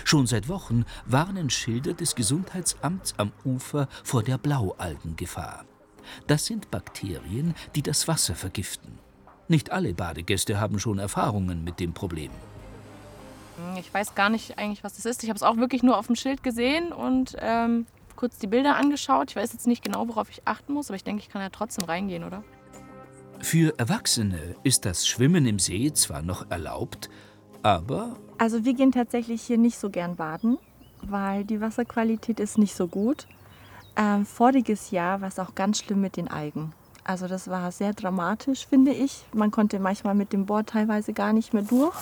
Schon 0.04 0.27
seit 0.27 0.50
Wochen 0.50 0.86
warnen 1.06 1.50
Schilder 1.50 1.94
des 1.94 2.15
Gesundheitsamts 2.15 3.15
am 3.18 3.32
Ufer 3.44 3.88
vor 4.04 4.24
der 4.24 4.38
Blaualgengefahr. 4.38 5.65
Das 6.27 6.46
sind 6.46 6.70
Bakterien, 6.70 7.56
die 7.75 7.82
das 7.82 8.08
Wasser 8.08 8.36
vergiften. 8.36 9.00
Nicht 9.48 9.72
alle 9.72 9.94
Badegäste 9.94 10.60
haben 10.60 10.80
schon 10.80 11.00
Erfahrungen 11.00 11.63
mit 11.63 11.80
dem 11.80 11.94
Problem. 11.94 12.32
Ich 13.80 13.94
weiß 13.94 14.15
gar 14.15 14.30
nicht 14.30 14.58
eigentlich, 14.58 14.84
was 14.84 14.96
das 14.96 15.06
ist. 15.06 15.24
Ich 15.24 15.30
habe 15.30 15.38
es 15.38 15.44
auch 15.44 15.58
wirklich 15.58 15.82
nur 15.82 15.98
auf 15.98 16.08
dem 16.08 16.15
Schild 16.15 16.44
gesehen 16.44 16.92
und 16.92 17.36
ähm, 17.39 17.86
kurz 18.15 18.38
die 18.38 18.48
Bilder 18.48 18.75
angeschaut. 18.75 19.31
Ich 19.31 19.36
weiß 19.36 19.53
jetzt 19.53 19.67
nicht 19.67 19.84
genau, 19.84 20.07
worauf 20.07 20.29
ich 20.29 20.41
achten 20.45 20.74
muss, 20.74 20.89
aber 20.89 20.95
ich 20.95 21.03
denke, 21.03 21.22
ich 21.22 21.29
kann 21.29 21.41
ja 21.41 21.50
trotzdem 21.50 21.86
reingehen, 21.86 22.24
oder? 22.24 22.43
Für 23.41 23.77
Erwachsene 23.77 24.55
ist 24.63 24.86
das 24.86 25.07
Schwimmen 25.07 25.45
im 25.45 25.60
See 25.60 25.91
zwar 25.93 26.22
noch 26.22 26.50
erlaubt, 26.50 27.10
aber. 27.62 28.17
Also, 28.38 28.65
wir 28.65 28.74
gehen 28.74 28.91
tatsächlich 28.91 29.41
hier 29.41 29.57
nicht 29.57 29.77
so 29.77 29.89
gern 29.89 30.15
baden, 30.15 30.57
weil 31.01 31.43
die 31.43 31.62
Wasserqualität 31.62 32.39
ist 32.39 32.57
nicht 32.57 32.75
so 32.75 32.88
gut. 32.88 33.27
Ähm, 33.98 34.25
voriges 34.25 34.91
Jahr 34.91 35.22
war 35.22 35.29
es 35.29 35.39
auch 35.39 35.55
ganz 35.55 35.79
schlimm 35.79 36.01
mit 36.01 36.17
den 36.17 36.27
Algen. 36.27 36.74
Also 37.05 37.27
das 37.27 37.48
war 37.48 37.72
sehr 37.72 37.93
dramatisch, 37.93 38.65
finde 38.65 38.91
ich. 38.91 39.25
Man 39.31 39.51
konnte 39.51 39.79
manchmal 39.79 40.15
mit 40.15 40.34
dem 40.34 40.48
Board 40.48 40.69
teilweise 40.69 41.13
gar 41.13 41.34
nicht 41.34 41.53
mehr 41.53 41.62
durch. 41.62 41.95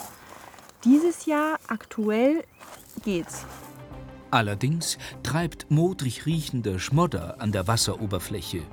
Dieses 0.85 1.25
Jahr 1.25 1.59
aktuell 1.67 2.43
geht's. 3.03 3.45
Allerdings 4.33 4.97
treibt 5.21 5.69
modrig 5.69 6.25
riechender 6.25 6.79
Schmodder 6.79 7.39
an 7.39 7.51
der 7.51 7.67
Wasseroberfläche, 7.67 8.63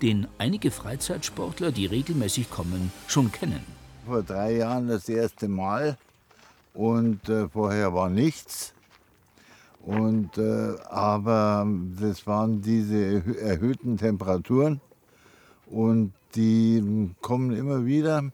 den 0.00 0.26
einige 0.38 0.70
Freizeitsportler, 0.70 1.70
die 1.70 1.84
regelmäßig 1.84 2.48
kommen, 2.48 2.90
schon 3.08 3.30
kennen. 3.30 3.60
Vor 4.06 4.22
drei 4.22 4.56
Jahren 4.56 4.88
das 4.88 5.10
erste 5.10 5.48
Mal 5.48 5.98
und 6.72 7.28
äh, 7.28 7.46
vorher 7.46 7.92
war 7.92 8.08
nichts. 8.08 8.72
Und, 9.82 10.38
äh, 10.38 10.76
aber 10.88 11.66
das 12.00 12.26
waren 12.26 12.62
diese 12.62 13.22
erhöhten 13.38 13.98
Temperaturen 13.98 14.80
und 15.66 16.14
die 16.34 17.12
kommen 17.20 17.54
immer 17.54 17.84
wieder. 17.84 18.32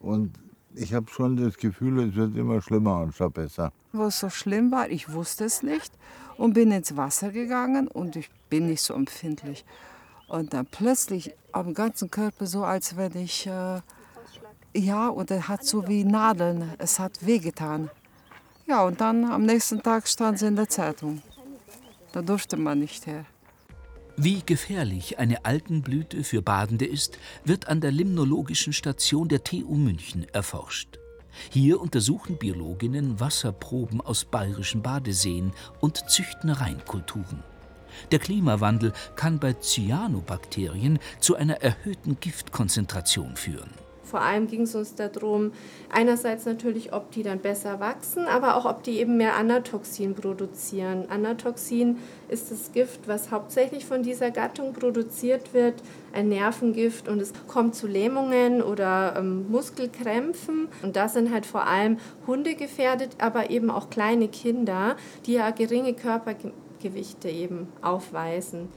Und 0.00 0.32
ich 0.76 0.94
habe 0.94 1.10
schon 1.10 1.36
das 1.36 1.56
Gefühl, 1.56 2.08
es 2.08 2.14
wird 2.14 2.36
immer 2.36 2.60
schlimmer 2.60 2.96
anstatt 2.96 3.34
besser. 3.34 3.72
Wo 3.92 4.04
es 4.04 4.20
so 4.20 4.30
schlimm 4.30 4.70
war, 4.70 4.90
ich 4.90 5.12
wusste 5.12 5.44
es 5.44 5.62
nicht 5.62 5.92
und 6.36 6.52
bin 6.54 6.70
ins 6.70 6.96
Wasser 6.96 7.30
gegangen 7.30 7.88
und 7.88 8.16
ich 8.16 8.30
bin 8.50 8.66
nicht 8.66 8.82
so 8.82 8.94
empfindlich. 8.94 9.64
Und 10.28 10.52
dann 10.54 10.66
plötzlich 10.66 11.34
am 11.52 11.72
ganzen 11.72 12.10
Körper 12.10 12.46
so, 12.46 12.64
als 12.64 12.96
wenn 12.96 13.16
ich, 13.16 13.46
äh, 13.46 13.80
ja, 14.74 15.08
und 15.08 15.30
er 15.30 15.48
hat 15.48 15.64
so 15.64 15.86
wie 15.88 16.04
Nadeln, 16.04 16.72
es 16.78 16.98
hat 16.98 17.24
wehgetan. 17.24 17.90
Ja, 18.66 18.82
und 18.84 19.00
dann 19.00 19.24
am 19.24 19.44
nächsten 19.44 19.82
Tag 19.82 20.08
stand 20.08 20.38
sie 20.38 20.46
in 20.46 20.56
der 20.56 20.68
Zeitung. 20.68 21.22
Da 22.12 22.22
durfte 22.22 22.56
man 22.56 22.80
nicht 22.80 23.06
her. 23.06 23.24
Wie 24.18 24.42
gefährlich 24.44 25.18
eine 25.18 25.44
Algenblüte 25.44 26.24
für 26.24 26.40
Badende 26.40 26.86
ist, 26.86 27.18
wird 27.44 27.68
an 27.68 27.82
der 27.82 27.92
Limnologischen 27.92 28.72
Station 28.72 29.28
der 29.28 29.44
TU 29.44 29.74
München 29.74 30.26
erforscht. 30.32 30.98
Hier 31.50 31.78
untersuchen 31.78 32.38
Biologinnen 32.38 33.20
Wasserproben 33.20 34.00
aus 34.00 34.24
bayerischen 34.24 34.80
Badeseen 34.80 35.52
und 35.80 36.08
züchten 36.08 36.48
Reinkulturen. 36.48 37.42
Der 38.10 38.18
Klimawandel 38.18 38.94
kann 39.16 39.38
bei 39.38 39.52
Cyanobakterien 39.52 40.98
zu 41.20 41.34
einer 41.36 41.60
erhöhten 41.60 42.18
Giftkonzentration 42.18 43.36
führen. 43.36 43.85
Vor 44.06 44.20
allem 44.20 44.46
ging 44.46 44.62
es 44.62 44.74
uns 44.74 44.94
darum, 44.94 45.52
einerseits 45.90 46.46
natürlich, 46.46 46.92
ob 46.92 47.10
die 47.10 47.24
dann 47.24 47.40
besser 47.40 47.80
wachsen, 47.80 48.26
aber 48.26 48.56
auch, 48.56 48.64
ob 48.64 48.84
die 48.84 49.00
eben 49.00 49.16
mehr 49.16 49.36
Anatoxin 49.36 50.14
produzieren. 50.14 51.06
Anatoxin 51.10 51.98
ist 52.28 52.50
das 52.52 52.72
Gift, 52.72 53.08
was 53.08 53.32
hauptsächlich 53.32 53.84
von 53.84 54.02
dieser 54.02 54.30
Gattung 54.30 54.72
produziert 54.72 55.52
wird, 55.52 55.74
ein 56.12 56.28
Nervengift 56.28 57.08
und 57.08 57.20
es 57.20 57.32
kommt 57.48 57.74
zu 57.74 57.86
Lähmungen 57.86 58.62
oder 58.62 59.16
ähm, 59.18 59.50
Muskelkrämpfen. 59.50 60.68
Und 60.82 60.94
da 60.94 61.08
sind 61.08 61.32
halt 61.32 61.44
vor 61.44 61.66
allem 61.66 61.98
Hunde 62.26 62.54
gefährdet, 62.54 63.16
aber 63.18 63.50
eben 63.50 63.70
auch 63.70 63.90
kleine 63.90 64.28
Kinder, 64.28 64.96
die 65.26 65.34
ja 65.34 65.50
geringe 65.50 65.94
Körpergewichte 65.94 67.28
eben 67.28 67.68
aufweisen. 67.82 68.68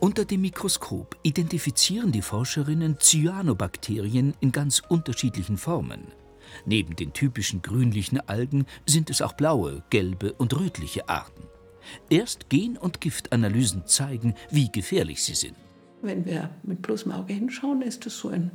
Unter 0.00 0.24
dem 0.24 0.40
Mikroskop 0.40 1.18
identifizieren 1.22 2.10
die 2.10 2.22
Forscherinnen 2.22 2.98
Cyanobakterien 2.98 4.32
in 4.40 4.50
ganz 4.50 4.80
unterschiedlichen 4.88 5.58
Formen. 5.58 6.08
Neben 6.64 6.96
den 6.96 7.12
typischen 7.12 7.60
grünlichen 7.60 8.18
Algen 8.18 8.64
sind 8.86 9.10
es 9.10 9.20
auch 9.20 9.34
blaue, 9.34 9.82
gelbe 9.90 10.32
und 10.32 10.58
rötliche 10.58 11.10
Arten. 11.10 11.42
Erst 12.08 12.48
Gen- 12.48 12.78
und 12.78 13.02
Giftanalysen 13.02 13.86
zeigen, 13.86 14.34
wie 14.50 14.72
gefährlich 14.72 15.22
sie 15.22 15.34
sind. 15.34 15.56
Wenn 16.02 16.24
wir 16.24 16.48
mit 16.62 16.80
bloßem 16.80 17.12
Auge 17.12 17.34
hinschauen, 17.34 17.82
ist 17.82 18.06
es 18.06 18.18
so 18.18 18.28
ein 18.28 18.52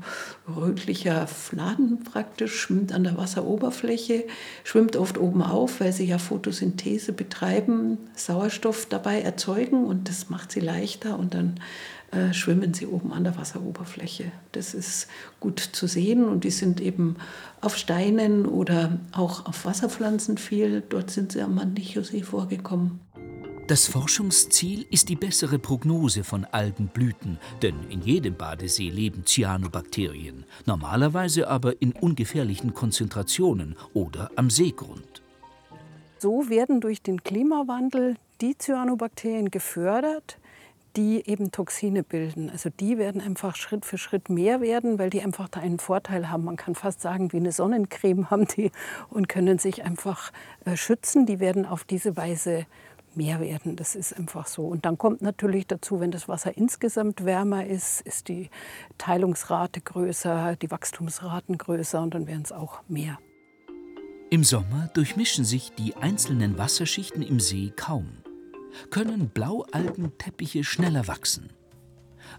rötlicher 0.47 1.27
Fladen 1.27 2.03
praktisch, 2.03 2.59
schwimmt 2.59 2.91
an 2.91 3.03
der 3.03 3.17
Wasseroberfläche, 3.17 4.25
schwimmt 4.63 4.95
oft 4.95 5.19
oben 5.19 5.43
auf, 5.43 5.79
weil 5.79 5.93
sie 5.93 6.05
ja 6.05 6.17
Photosynthese 6.17 7.13
betreiben, 7.13 7.99
Sauerstoff 8.15 8.87
dabei 8.87 9.21
erzeugen 9.21 9.85
und 9.85 10.09
das 10.09 10.29
macht 10.29 10.51
sie 10.51 10.59
leichter 10.59 11.19
und 11.19 11.35
dann 11.35 11.59
äh, 12.11 12.33
schwimmen 12.33 12.73
sie 12.73 12.87
oben 12.87 13.13
an 13.13 13.23
der 13.23 13.37
Wasseroberfläche. 13.37 14.31
Das 14.51 14.73
ist 14.73 15.07
gut 15.39 15.59
zu 15.59 15.85
sehen 15.85 16.25
und 16.25 16.45
die 16.45 16.51
sind 16.51 16.81
eben 16.81 17.17
auf 17.61 17.77
Steinen 17.77 18.45
oder 18.45 18.99
auch 19.11 19.45
auf 19.45 19.65
Wasserpflanzen 19.65 20.37
viel. 20.37 20.81
Dort 20.87 21.11
sind 21.11 21.33
sie 21.33 21.41
am 21.41 21.55
Mandichosee 21.55 22.23
vorgekommen. 22.23 23.01
Das 23.67 23.87
Forschungsziel 23.87 24.85
ist 24.91 25.09
die 25.09 25.15
bessere 25.15 25.57
Prognose 25.57 26.23
von 26.23 26.45
Algenblüten, 26.45 27.39
denn 27.63 27.73
in 27.89 28.01
jedem 28.01 28.35
Badesee 28.35 28.91
leben 28.91 29.25
Cyanobakterien, 29.25 30.45
normalerweise 30.67 31.47
aber 31.47 31.81
in 31.81 31.91
ungefährlichen 31.93 32.75
Konzentrationen 32.75 33.75
oder 33.95 34.29
am 34.35 34.51
Seegrund. 34.51 35.23
So 36.19 36.47
werden 36.47 36.79
durch 36.79 37.01
den 37.01 37.23
Klimawandel 37.23 38.17
die 38.39 38.55
Cyanobakterien 38.55 39.49
gefördert, 39.49 40.37
die 40.95 41.27
eben 41.27 41.51
Toxine 41.51 42.03
bilden. 42.03 42.51
Also 42.51 42.69
die 42.69 42.99
werden 42.99 43.19
einfach 43.19 43.55
Schritt 43.55 43.85
für 43.85 43.97
Schritt 43.97 44.29
mehr 44.29 44.61
werden, 44.61 44.99
weil 44.99 45.09
die 45.09 45.21
einfach 45.21 45.49
da 45.49 45.59
einen 45.59 45.79
Vorteil 45.79 46.29
haben. 46.29 46.45
Man 46.45 46.55
kann 46.55 46.75
fast 46.75 47.01
sagen, 47.01 47.33
wie 47.33 47.37
eine 47.37 47.51
Sonnencreme 47.51 48.29
haben 48.29 48.45
die 48.45 48.71
und 49.09 49.27
können 49.27 49.57
sich 49.57 49.83
einfach 49.83 50.31
äh, 50.65 50.77
schützen. 50.77 51.25
Die 51.25 51.39
werden 51.39 51.65
auf 51.65 51.83
diese 51.83 52.15
Weise 52.15 52.67
mehr 53.15 53.39
werden. 53.39 53.75
Das 53.75 53.95
ist 53.95 54.13
einfach 54.13 54.47
so. 54.47 54.63
Und 54.63 54.85
dann 54.85 54.97
kommt 54.97 55.21
natürlich 55.21 55.67
dazu, 55.67 55.99
wenn 55.99 56.11
das 56.11 56.27
Wasser 56.27 56.57
insgesamt 56.57 57.25
wärmer 57.25 57.65
ist, 57.65 58.01
ist 58.01 58.27
die 58.27 58.49
Teilungsrate 58.97 59.81
größer, 59.81 60.55
die 60.55 60.71
Wachstumsraten 60.71 61.57
größer 61.57 62.01
und 62.01 62.13
dann 62.13 62.27
werden 62.27 62.43
es 62.43 62.51
auch 62.51 62.81
mehr. 62.87 63.17
Im 64.29 64.43
Sommer 64.43 64.89
durchmischen 64.93 65.45
sich 65.45 65.71
die 65.73 65.95
einzelnen 65.95 66.57
Wasserschichten 66.57 67.21
im 67.21 67.39
See 67.39 67.71
kaum. 67.75 68.09
Können 68.89 69.29
Blaualgenteppiche 69.29 70.63
schneller 70.63 71.07
wachsen. 71.07 71.49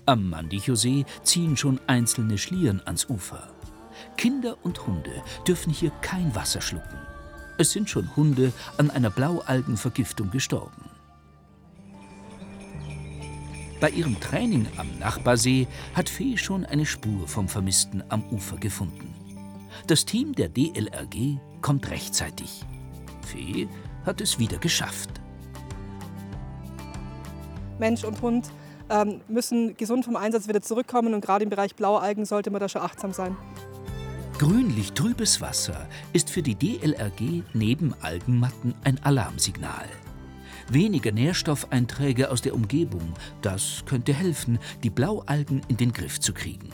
Am 0.05 0.29
Mandichosee 0.29 1.05
ziehen 1.23 1.57
schon 1.57 1.81
einzelne 1.87 2.39
Schlieren 2.39 2.83
ans 2.85 3.09
Ufer. 3.09 3.55
Kinder 4.17 4.59
und 4.63 4.87
Hunde 4.87 5.23
dürfen 5.47 5.73
hier 5.73 5.91
kein 6.03 6.35
Wasser 6.35 6.61
schlucken. 6.61 6.99
Es 7.59 7.73
sind 7.73 7.89
schon 7.89 8.15
Hunde 8.17 8.53
an 8.77 8.91
einer 8.91 9.11
Blaualgenvergiftung 9.11 10.31
gestorben. 10.31 10.91
Bei 13.81 13.91
ihrem 13.91 14.19
Training 14.21 14.67
am 14.77 14.99
Nachbarsee 14.99 15.67
hat 15.95 16.09
Fee 16.09 16.37
schon 16.37 16.65
eine 16.65 16.87
Spur 16.87 17.29
vom 17.29 17.49
Vermissten 17.49 18.03
am 18.09 18.23
Ufer 18.31 18.57
gefunden. 18.57 19.15
Das 19.87 20.05
Team 20.05 20.35
der 20.35 20.49
DLRG 20.49 21.39
kommt 21.61 21.91
rechtzeitig. 21.91 22.65
Fee 23.23 23.69
hat 24.05 24.21
es 24.21 24.39
wieder 24.39 24.59
geschafft. 24.59 25.11
Mensch 27.79 28.05
und 28.05 28.21
Hund 28.23 28.51
ähm, 28.89 29.21
müssen 29.29 29.77
gesund 29.77 30.05
vom 30.05 30.17
Einsatz 30.17 30.49
wieder 30.49 30.63
zurückkommen 30.63 31.13
und 31.13 31.21
gerade 31.21 31.45
im 31.45 31.51
Bereich 31.51 31.75
Blaualgen 31.75 32.25
sollte 32.25 32.51
man 32.51 32.61
da 32.61 32.69
schon 32.69 32.83
achtsam 32.83 33.13
sein. 33.13 33.37
Grünlich 34.39 34.93
trübes 34.93 35.41
Wasser 35.41 35.89
ist 36.13 36.29
für 36.29 36.43
die 36.43 36.55
DLRG 36.55 37.43
neben 37.55 37.95
Algenmatten 38.03 38.75
ein 38.85 39.03
Alarmsignal. 39.03 39.89
Weniger 40.69 41.11
Nährstoffeinträge 41.11 42.31
aus 42.31 42.43
der 42.43 42.55
Umgebung, 42.55 43.15
das 43.41 43.83
könnte 43.87 44.13
helfen, 44.13 44.59
die 44.83 44.91
Blaualgen 44.91 45.63
in 45.69 45.79
den 45.79 45.91
Griff 45.91 46.21
zu 46.21 46.35
kriegen. 46.35 46.69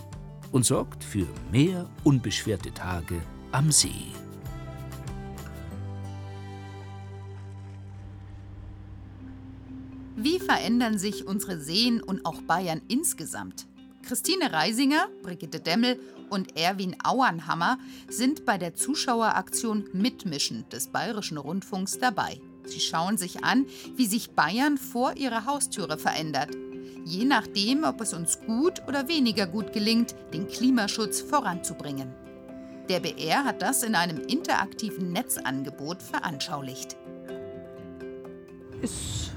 Und 0.50 0.66
sorgt 0.66 1.04
für 1.04 1.28
mehr 1.52 1.88
unbeschwerte 2.02 2.74
Tage 2.74 3.22
am 3.52 3.70
See. 3.70 4.10
Wie 10.16 10.40
verändern 10.40 10.98
sich 10.98 11.28
unsere 11.28 11.60
Seen 11.60 12.02
und 12.02 12.26
auch 12.26 12.42
Bayern 12.42 12.82
insgesamt? 12.88 13.68
Christine 14.02 14.52
Reisinger, 14.52 15.08
Brigitte 15.22 15.60
Demmel 15.60 16.00
und 16.28 16.58
Erwin 16.58 16.96
Auernhammer 17.04 17.78
sind 18.08 18.44
bei 18.44 18.58
der 18.58 18.74
Zuschaueraktion 18.74 19.88
Mitmischen 19.92 20.68
des 20.70 20.88
Bayerischen 20.88 21.38
Rundfunks 21.38 21.98
dabei. 21.98 22.40
Sie 22.64 22.80
schauen 22.80 23.16
sich 23.16 23.44
an, 23.44 23.66
wie 23.96 24.06
sich 24.06 24.32
Bayern 24.32 24.76
vor 24.76 25.16
ihrer 25.16 25.46
Haustüre 25.46 25.98
verändert. 25.98 26.50
Je 27.04 27.24
nachdem, 27.24 27.84
ob 27.84 28.00
es 28.00 28.12
uns 28.12 28.40
gut 28.40 28.82
oder 28.86 29.08
weniger 29.08 29.46
gut 29.46 29.72
gelingt, 29.72 30.14
den 30.32 30.48
Klimaschutz 30.48 31.20
voranzubringen. 31.20 32.12
Der 32.88 33.00
BR 33.00 33.44
hat 33.44 33.62
das 33.62 33.82
in 33.82 33.94
einem 33.94 34.18
interaktiven 34.18 35.12
Netzangebot 35.12 36.02
veranschaulicht. 36.02 36.96
Es 38.82 39.30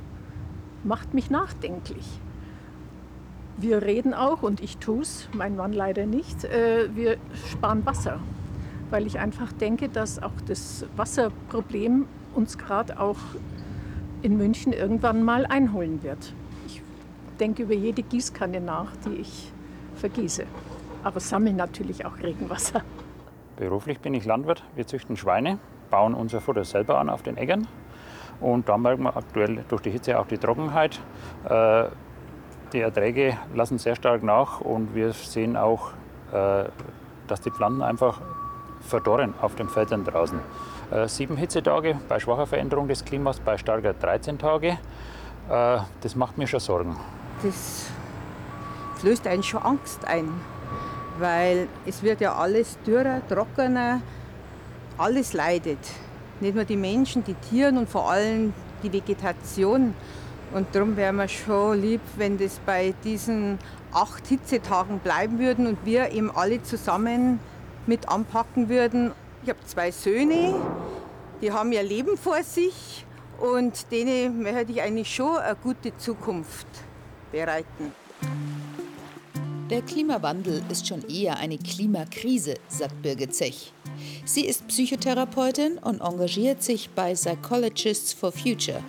macht 0.83 1.13
mich 1.13 1.29
nachdenklich. 1.29 2.05
Wir 3.57 3.81
reden 3.81 4.13
auch, 4.13 4.43
und 4.43 4.59
ich 4.59 4.77
tue 4.77 5.01
es, 5.01 5.29
mein 5.33 5.55
Mann 5.55 5.71
leider 5.71 6.05
nicht, 6.05 6.43
äh, 6.43 6.93
wir 6.93 7.15
sparen 7.51 7.85
Wasser, 7.85 8.19
weil 8.89 9.07
ich 9.07 9.17
einfach 9.17 9.53
denke, 9.53 9.87
dass 9.87 10.21
auch 10.21 10.33
das 10.45 10.85
Wasserproblem 10.97 12.05
uns 12.33 12.57
gerade 12.57 12.99
auch 12.99 13.17
in 14.21 14.37
München 14.37 14.73
irgendwann 14.73 15.23
mal 15.23 15.45
einholen 15.45 16.03
wird. 16.03 16.33
Ich 16.67 16.81
denke 17.39 17.63
über 17.63 17.73
jede 17.73 18.03
Gießkanne 18.03 18.59
nach, 18.59 18.91
die 19.05 19.21
ich 19.21 19.53
vergieße, 19.95 20.45
aber 21.03 21.21
sammle 21.21 21.53
natürlich 21.53 22.05
auch 22.05 22.17
Regenwasser. 22.21 22.81
Beruflich 23.55 23.99
bin 24.01 24.13
ich 24.13 24.25
Landwirt, 24.25 24.63
wir 24.75 24.85
züchten 24.85 25.15
Schweine, 25.15 25.59
bauen 25.89 26.13
unser 26.13 26.41
Futter 26.41 26.65
selber 26.65 26.99
an 26.99 27.09
auf 27.09 27.23
den 27.23 27.37
Äckern. 27.37 27.67
Und 28.41 28.67
da 28.67 28.77
merken 28.77 29.03
wir 29.03 29.15
aktuell 29.15 29.63
durch 29.69 29.81
die 29.81 29.91
Hitze 29.91 30.19
auch 30.19 30.27
die 30.27 30.37
Trockenheit. 30.37 30.99
Äh, 31.47 31.85
die 32.75 32.81
Erträge 32.81 33.37
lassen 33.55 33.77
sehr 33.77 33.95
stark 33.95 34.21
nach 34.21 34.61
und 34.61 34.93
wir 34.93 35.13
sehen 35.13 35.55
auch, 35.55 35.91
äh, 36.31 36.65
dass 37.27 37.41
die 37.41 37.49
Pflanzen 37.49 37.81
einfach 37.81 38.21
verdorren 38.81 39.33
auf 39.41 39.55
den 39.55 39.69
Feldern 39.69 40.03
draußen. 40.03 40.39
Äh, 40.91 41.07
sieben 41.07 41.37
Hitzetage 41.37 41.97
bei 42.07 42.19
schwacher 42.19 42.45
Veränderung 42.45 42.87
des 42.87 43.03
Klimas, 43.03 43.39
bei 43.39 43.57
starker 43.57 43.93
13 43.93 44.37
Tage. 44.37 44.77
Äh, 45.49 45.77
das 46.01 46.15
macht 46.15 46.37
mir 46.37 46.47
schon 46.47 46.59
Sorgen. 46.59 46.97
Das 47.41 47.87
löst 49.01 49.25
einen 49.25 49.41
schon 49.41 49.63
Angst 49.63 50.05
ein, 50.05 50.29
weil 51.17 51.67
es 51.85 52.03
wird 52.03 52.19
ja 52.21 52.35
alles 52.35 52.77
dürrer, 52.85 53.21
trockener, 53.27 54.01
alles 54.97 55.33
leidet. 55.33 55.79
Nicht 56.41 56.55
nur 56.55 56.65
die 56.65 56.77
Menschen, 56.77 57.23
die 57.23 57.35
Tiere 57.35 57.69
und 57.69 57.89
vor 57.89 58.11
allem 58.11 58.53
die 58.83 58.91
Vegetation. 58.91 59.93
Und 60.53 60.67
darum 60.73 60.95
wäre 60.95 61.13
mir 61.13 61.27
schon 61.27 61.81
lieb, 61.81 62.01
wenn 62.15 62.37
das 62.37 62.59
bei 62.65 62.93
diesen 63.03 63.59
acht 63.91 64.27
Hitzetagen 64.27 64.99
bleiben 64.99 65.39
würden 65.39 65.67
und 65.67 65.77
wir 65.85 66.11
eben 66.11 66.31
alle 66.31 66.61
zusammen 66.63 67.39
mit 67.87 68.07
anpacken 68.09 68.69
würden. 68.69 69.11
Ich 69.43 69.49
habe 69.49 69.59
zwei 69.65 69.91
Söhne, 69.91 70.55
die 71.41 71.51
haben 71.51 71.71
ihr 71.71 71.83
Leben 71.83 72.17
vor 72.17 72.41
sich 72.43 73.05
und 73.39 73.91
denen 73.91 74.43
möchte 74.43 74.71
ich 74.71 74.81
eigentlich 74.81 75.13
schon 75.13 75.37
eine 75.37 75.55
gute 75.55 75.95
Zukunft 75.97 76.67
bereiten. 77.31 77.93
Der 79.69 79.81
Klimawandel 79.81 80.61
ist 80.69 80.87
schon 80.87 81.01
eher 81.09 81.37
eine 81.37 81.57
Klimakrise, 81.57 82.53
sagt 82.67 83.01
Birgit 83.01 83.33
Zech. 83.33 83.73
Sie 84.23 84.45
ist 84.45 84.67
Psychotherapeutin 84.67 85.79
und 85.79 86.01
engagiert 86.01 86.61
sich 86.61 86.91
bei 86.91 87.13
Psychologists 87.13 88.13
for 88.13 88.31
Future. 88.31 88.83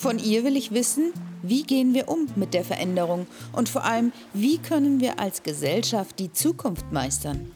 Von 0.00 0.18
ihr 0.18 0.44
will 0.44 0.56
ich 0.56 0.72
wissen, 0.72 1.12
wie 1.42 1.62
gehen 1.62 1.92
wir 1.92 2.08
um 2.08 2.26
mit 2.34 2.54
der 2.54 2.64
Veränderung 2.64 3.26
und 3.52 3.68
vor 3.68 3.84
allem, 3.84 4.14
wie 4.32 4.56
können 4.56 4.98
wir 4.98 5.20
als 5.20 5.42
Gesellschaft 5.42 6.18
die 6.18 6.32
Zukunft 6.32 6.90
meistern? 6.90 7.54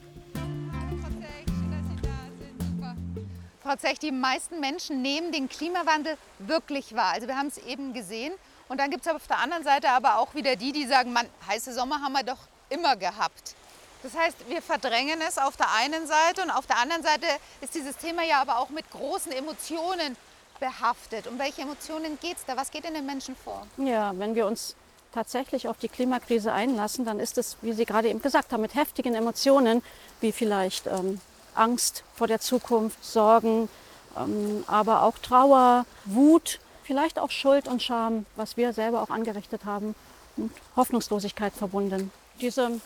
Frau 3.63 3.75
Zech, 3.77 3.97
die 3.97 4.11
meisten 4.11 4.59
Menschen 4.59 5.01
nehmen 5.01 5.31
den 5.31 5.49
Klimawandel 5.49 6.19
wirklich 6.37 6.93
wahr. 6.95 7.13
Also 7.15 7.27
wir 7.27 7.35
haben 7.35 7.47
es 7.47 7.57
eben 7.57 7.93
gesehen. 7.93 8.31
Und 8.69 8.79
dann 8.79 8.91
gibt 8.91 9.07
es 9.07 9.11
auf 9.11 9.25
der 9.25 9.39
anderen 9.39 9.63
Seite 9.63 9.89
aber 9.89 10.19
auch 10.19 10.35
wieder 10.35 10.55
die, 10.55 10.71
die 10.71 10.85
sagen, 10.85 11.13
man, 11.13 11.25
heiße 11.47 11.73
Sommer 11.73 11.99
haben 11.99 12.13
wir 12.13 12.21
doch 12.21 12.47
immer 12.69 12.95
gehabt. 12.95 13.55
Das 14.03 14.15
heißt, 14.15 14.47
wir 14.49 14.61
verdrängen 14.61 15.19
es 15.27 15.39
auf 15.39 15.57
der 15.57 15.73
einen 15.73 16.05
Seite 16.05 16.43
und 16.43 16.51
auf 16.51 16.67
der 16.67 16.77
anderen 16.77 17.01
Seite 17.01 17.25
ist 17.61 17.73
dieses 17.73 17.97
Thema 17.97 18.23
ja 18.23 18.39
aber 18.39 18.59
auch 18.59 18.69
mit 18.69 18.87
großen 18.91 19.31
Emotionen 19.31 20.15
behaftet. 20.59 21.27
Um 21.27 21.39
welche 21.39 21.61
Emotionen 21.61 22.17
geht 22.19 22.37
es 22.37 22.45
da? 22.45 22.57
Was 22.57 22.71
geht 22.71 22.85
in 22.85 22.93
den 22.93 23.05
Menschen 23.05 23.35
vor? 23.35 23.65
Ja, 23.77 24.13
wenn 24.17 24.35
wir 24.35 24.47
uns 24.47 24.75
tatsächlich 25.13 25.67
auf 25.67 25.77
die 25.77 25.87
Klimakrise 25.87 26.51
einlassen, 26.51 27.05
dann 27.05 27.19
ist 27.19 27.37
es, 27.37 27.57
wie 27.61 27.73
Sie 27.73 27.85
gerade 27.85 28.09
eben 28.09 28.21
gesagt 28.21 28.51
haben, 28.51 28.61
mit 28.61 28.75
heftigen 28.75 29.15
Emotionen, 29.15 29.81
wie 30.19 30.31
vielleicht 30.31 30.87
ähm, 30.87 31.21
Angst 31.55 32.03
vor 32.13 32.27
der 32.27 32.39
Zukunft, 32.39 33.03
Sorgen, 33.03 33.69
ähm, 34.17 34.63
aber 34.67 35.03
auch 35.03 35.17
Trauer, 35.17 35.85
Wut, 36.03 36.59
vielleicht 36.83 37.17
auch 37.17 37.31
Schuld 37.31 37.67
und 37.67 37.81
Scham, 37.81 38.25
was 38.35 38.57
wir 38.57 38.73
selber 38.73 39.01
auch 39.01 39.09
angerichtet 39.09 39.65
haben 39.65 39.95
und 40.37 40.51
Hoffnungslosigkeit 40.75 41.53
verbunden. 41.53 42.11
Diese 42.41 42.81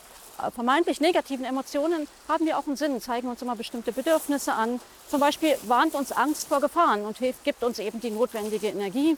vermeintlich 0.53 1.01
negativen 1.01 1.45
Emotionen 1.45 2.07
haben 2.27 2.47
ja 2.47 2.57
auch 2.57 2.67
einen 2.67 2.75
Sinn, 2.75 2.99
zeigen 3.01 3.27
uns 3.27 3.41
immer 3.41 3.55
bestimmte 3.55 3.91
Bedürfnisse 3.91 4.53
an. 4.53 4.79
Zum 5.09 5.19
Beispiel 5.19 5.55
warnt 5.63 5.95
uns 5.95 6.11
Angst 6.11 6.47
vor 6.47 6.61
Gefahren 6.61 7.05
und 7.05 7.17
hilft, 7.17 7.43
gibt 7.43 7.63
uns 7.63 7.79
eben 7.79 7.99
die 7.99 8.11
notwendige 8.11 8.67
Energie, 8.67 9.17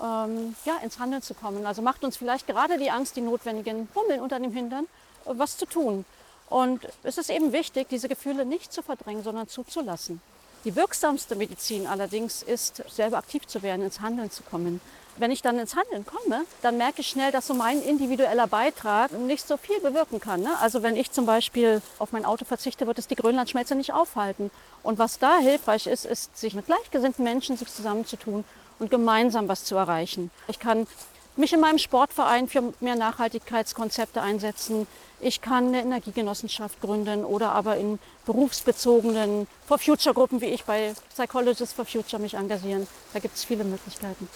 ähm, 0.00 0.54
ja, 0.64 0.76
ins 0.82 0.98
Handeln 0.98 1.22
zu 1.22 1.34
kommen. 1.34 1.66
Also 1.66 1.82
macht 1.82 2.04
uns 2.04 2.16
vielleicht 2.16 2.46
gerade 2.46 2.78
die 2.78 2.90
Angst, 2.90 3.16
die 3.16 3.20
notwendigen 3.20 3.88
Hummeln 3.94 4.20
unter 4.20 4.38
dem 4.38 4.52
Hintern, 4.52 4.84
äh, 5.24 5.30
was 5.34 5.56
zu 5.56 5.66
tun. 5.66 6.04
Und 6.48 6.86
es 7.02 7.18
ist 7.18 7.30
eben 7.30 7.52
wichtig, 7.52 7.88
diese 7.88 8.08
Gefühle 8.08 8.44
nicht 8.44 8.72
zu 8.72 8.82
verdrängen, 8.82 9.22
sondern 9.22 9.48
zuzulassen. 9.48 10.20
Die 10.64 10.74
wirksamste 10.74 11.36
Medizin 11.36 11.86
allerdings 11.86 12.42
ist, 12.42 12.82
selber 12.88 13.18
aktiv 13.18 13.46
zu 13.46 13.62
werden, 13.62 13.82
ins 13.82 14.00
Handeln 14.00 14.30
zu 14.30 14.42
kommen. 14.42 14.80
Wenn 15.18 15.32
ich 15.32 15.42
dann 15.42 15.58
ins 15.58 15.74
Handeln 15.74 16.06
komme, 16.06 16.44
dann 16.62 16.78
merke 16.78 17.00
ich 17.00 17.08
schnell, 17.08 17.32
dass 17.32 17.48
so 17.48 17.54
mein 17.54 17.82
individueller 17.82 18.46
Beitrag 18.46 19.12
nicht 19.12 19.46
so 19.46 19.56
viel 19.56 19.80
bewirken 19.80 20.20
kann. 20.20 20.42
Ne? 20.42 20.50
Also 20.60 20.82
wenn 20.84 20.96
ich 20.96 21.10
zum 21.10 21.26
Beispiel 21.26 21.82
auf 21.98 22.12
mein 22.12 22.24
Auto 22.24 22.44
verzichte, 22.44 22.86
wird 22.86 22.98
es 22.98 23.08
die 23.08 23.16
Grönlandschmelze 23.16 23.74
nicht 23.74 23.92
aufhalten. 23.92 24.52
Und 24.84 24.98
was 24.98 25.18
da 25.18 25.38
hilfreich 25.38 25.88
ist, 25.88 26.04
ist, 26.04 26.36
sich 26.36 26.54
mit 26.54 26.66
gleichgesinnten 26.66 27.24
Menschen 27.24 27.56
sich 27.56 27.68
zusammenzutun 27.68 28.44
und 28.78 28.90
gemeinsam 28.90 29.48
was 29.48 29.64
zu 29.64 29.74
erreichen. 29.74 30.30
Ich 30.46 30.60
kann 30.60 30.86
mich 31.34 31.52
in 31.52 31.60
meinem 31.60 31.78
Sportverein 31.78 32.48
für 32.48 32.72
mehr 32.80 32.96
Nachhaltigkeitskonzepte 32.96 34.22
einsetzen. 34.22 34.86
Ich 35.20 35.40
kann 35.40 35.68
eine 35.68 35.82
Energiegenossenschaft 35.82 36.80
gründen 36.80 37.24
oder 37.24 37.52
aber 37.52 37.76
in 37.76 37.98
berufsbezogenen 38.24 39.48
For 39.66 39.78
Future 39.78 40.14
Gruppen 40.14 40.40
wie 40.40 40.46
ich 40.46 40.64
bei 40.64 40.94
Psychologists 41.10 41.72
for 41.72 41.84
Future 41.84 42.22
mich 42.22 42.34
engagieren. 42.34 42.86
Da 43.12 43.18
gibt 43.18 43.36
es 43.36 43.44
viele 43.44 43.64
Möglichkeiten. 43.64 44.28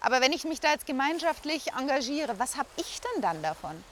Aber 0.00 0.20
wenn 0.20 0.32
ich 0.32 0.44
mich 0.44 0.60
da 0.60 0.72
jetzt 0.72 0.86
gemeinschaftlich 0.86 1.72
engagiere, 1.78 2.38
was 2.38 2.56
habe 2.56 2.68
ich 2.76 3.00
denn 3.00 3.22
dann 3.22 3.42
davon? 3.42 3.82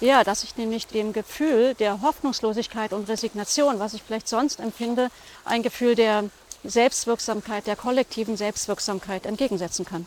Ja, 0.00 0.24
dass 0.24 0.42
ich 0.42 0.56
nämlich 0.56 0.86
dem 0.86 1.12
Gefühl 1.12 1.74
der 1.74 2.00
Hoffnungslosigkeit 2.02 2.92
und 2.92 3.08
Resignation, 3.08 3.78
was 3.78 3.94
ich 3.94 4.02
vielleicht 4.02 4.28
sonst 4.28 4.58
empfinde, 4.58 5.10
ein 5.44 5.62
Gefühl 5.62 5.94
der 5.94 6.24
Selbstwirksamkeit, 6.64 7.66
der 7.66 7.76
kollektiven 7.76 8.36
Selbstwirksamkeit 8.36 9.26
entgegensetzen 9.26 9.84
kann. 9.84 10.06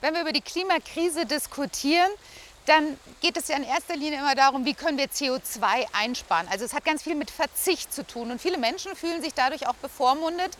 Wenn 0.00 0.14
wir 0.14 0.20
über 0.20 0.32
die 0.32 0.42
Klimakrise 0.42 1.24
diskutieren, 1.24 2.10
dann 2.66 2.98
geht 3.20 3.36
es 3.36 3.48
ja 3.48 3.56
in 3.56 3.62
erster 3.62 3.96
Linie 3.96 4.18
immer 4.18 4.34
darum, 4.34 4.64
wie 4.64 4.74
können 4.74 4.98
wir 4.98 5.06
CO2 5.06 5.86
einsparen. 5.92 6.48
Also 6.48 6.64
es 6.64 6.72
hat 6.72 6.84
ganz 6.84 7.02
viel 7.02 7.14
mit 7.14 7.30
Verzicht 7.30 7.92
zu 7.92 8.06
tun. 8.06 8.30
Und 8.30 8.40
viele 8.40 8.58
Menschen 8.58 8.96
fühlen 8.96 9.22
sich 9.22 9.34
dadurch 9.34 9.66
auch 9.66 9.74
bevormundet 9.74 10.56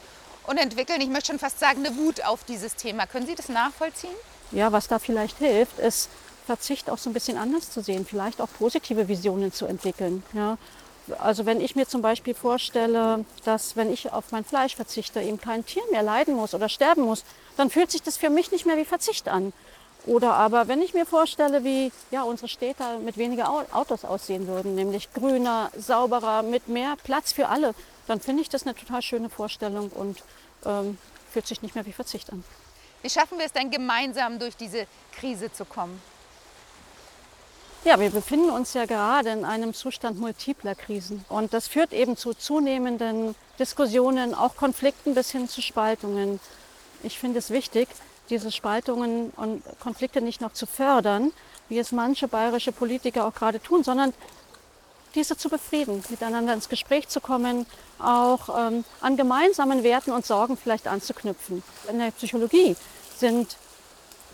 und 0.46 0.58
entwickeln, 0.58 1.00
ich 1.00 1.08
möchte 1.08 1.28
schon 1.28 1.38
fast 1.38 1.60
sagen, 1.60 1.84
eine 1.84 1.96
Wut 1.96 2.24
auf 2.24 2.44
dieses 2.44 2.76
Thema. 2.76 3.06
Können 3.06 3.26
Sie 3.26 3.34
das 3.34 3.48
nachvollziehen? 3.48 4.14
Ja, 4.52 4.72
was 4.72 4.88
da 4.88 4.98
vielleicht 4.98 5.38
hilft, 5.38 5.78
ist 5.78 6.08
Verzicht 6.46 6.90
auch 6.90 6.98
so 6.98 7.10
ein 7.10 7.14
bisschen 7.14 7.38
anders 7.38 7.70
zu 7.70 7.80
sehen, 7.80 8.06
vielleicht 8.06 8.40
auch 8.40 8.48
positive 8.58 9.08
Visionen 9.08 9.52
zu 9.52 9.66
entwickeln. 9.66 10.22
Ja. 10.32 10.58
Also 11.18 11.44
wenn 11.44 11.60
ich 11.60 11.76
mir 11.76 11.86
zum 11.86 12.02
Beispiel 12.02 12.34
vorstelle, 12.34 13.24
dass 13.44 13.76
wenn 13.76 13.92
ich 13.92 14.12
auf 14.12 14.32
mein 14.32 14.44
Fleisch 14.44 14.76
verzichte, 14.76 15.20
eben 15.20 15.38
kein 15.38 15.66
Tier 15.66 15.82
mehr 15.90 16.02
leiden 16.02 16.34
muss 16.34 16.54
oder 16.54 16.68
sterben 16.68 17.02
muss, 17.02 17.24
dann 17.56 17.70
fühlt 17.70 17.90
sich 17.90 18.02
das 18.02 18.16
für 18.16 18.30
mich 18.30 18.52
nicht 18.52 18.64
mehr 18.64 18.76
wie 18.76 18.86
Verzicht 18.86 19.28
an. 19.28 19.52
Oder 20.06 20.34
aber 20.34 20.68
wenn 20.68 20.82
ich 20.82 20.92
mir 20.92 21.06
vorstelle, 21.06 21.64
wie 21.64 21.90
ja, 22.10 22.22
unsere 22.22 22.48
Städte 22.48 22.98
mit 23.02 23.16
weniger 23.16 23.50
Autos 23.72 24.04
aussehen 24.04 24.46
würden, 24.46 24.74
nämlich 24.74 25.12
grüner, 25.14 25.70
sauberer, 25.76 26.42
mit 26.42 26.68
mehr 26.68 26.96
Platz 27.04 27.32
für 27.32 27.48
alle, 27.48 27.74
dann 28.06 28.20
finde 28.20 28.42
ich 28.42 28.48
das 28.48 28.64
eine 28.64 28.74
total 28.74 29.02
schöne 29.02 29.30
Vorstellung 29.30 29.88
und 29.90 30.22
ähm, 30.64 30.98
fühlt 31.30 31.46
sich 31.46 31.62
nicht 31.62 31.74
mehr 31.74 31.86
wie 31.86 31.92
Verzicht 31.92 32.32
an. 32.32 32.44
Wie 33.02 33.10
schaffen 33.10 33.38
wir 33.38 33.46
es 33.46 33.52
denn 33.52 33.70
gemeinsam 33.70 34.38
durch 34.38 34.56
diese 34.56 34.86
Krise 35.12 35.52
zu 35.52 35.64
kommen? 35.64 36.00
Ja, 37.84 38.00
wir 38.00 38.08
befinden 38.08 38.48
uns 38.48 38.72
ja 38.72 38.86
gerade 38.86 39.28
in 39.28 39.44
einem 39.44 39.74
Zustand 39.74 40.18
multipler 40.18 40.74
Krisen. 40.74 41.22
Und 41.28 41.52
das 41.52 41.68
führt 41.68 41.92
eben 41.92 42.16
zu 42.16 42.32
zunehmenden 42.32 43.34
Diskussionen, 43.58 44.34
auch 44.34 44.56
Konflikten 44.56 45.14
bis 45.14 45.30
hin 45.30 45.50
zu 45.50 45.60
Spaltungen. 45.60 46.40
Ich 47.02 47.18
finde 47.18 47.40
es 47.40 47.50
wichtig, 47.50 47.88
diese 48.30 48.50
Spaltungen 48.50 49.30
und 49.36 49.62
Konflikte 49.80 50.22
nicht 50.22 50.40
noch 50.40 50.54
zu 50.54 50.64
fördern, 50.64 51.30
wie 51.68 51.78
es 51.78 51.92
manche 51.92 52.26
bayerische 52.26 52.72
Politiker 52.72 53.26
auch 53.26 53.34
gerade 53.34 53.60
tun, 53.60 53.84
sondern 53.84 54.14
diese 55.14 55.36
zu 55.36 55.48
befrieden, 55.48 56.02
miteinander 56.08 56.54
ins 56.54 56.68
Gespräch 56.68 57.08
zu 57.08 57.20
kommen, 57.20 57.66
auch 57.98 58.48
ähm, 58.58 58.84
an 59.00 59.16
gemeinsamen 59.16 59.82
Werten 59.82 60.12
und 60.12 60.26
Sorgen 60.26 60.56
vielleicht 60.56 60.86
anzuknüpfen. 60.86 61.62
In 61.88 61.98
der 61.98 62.10
Psychologie 62.10 62.76
sind 63.16 63.56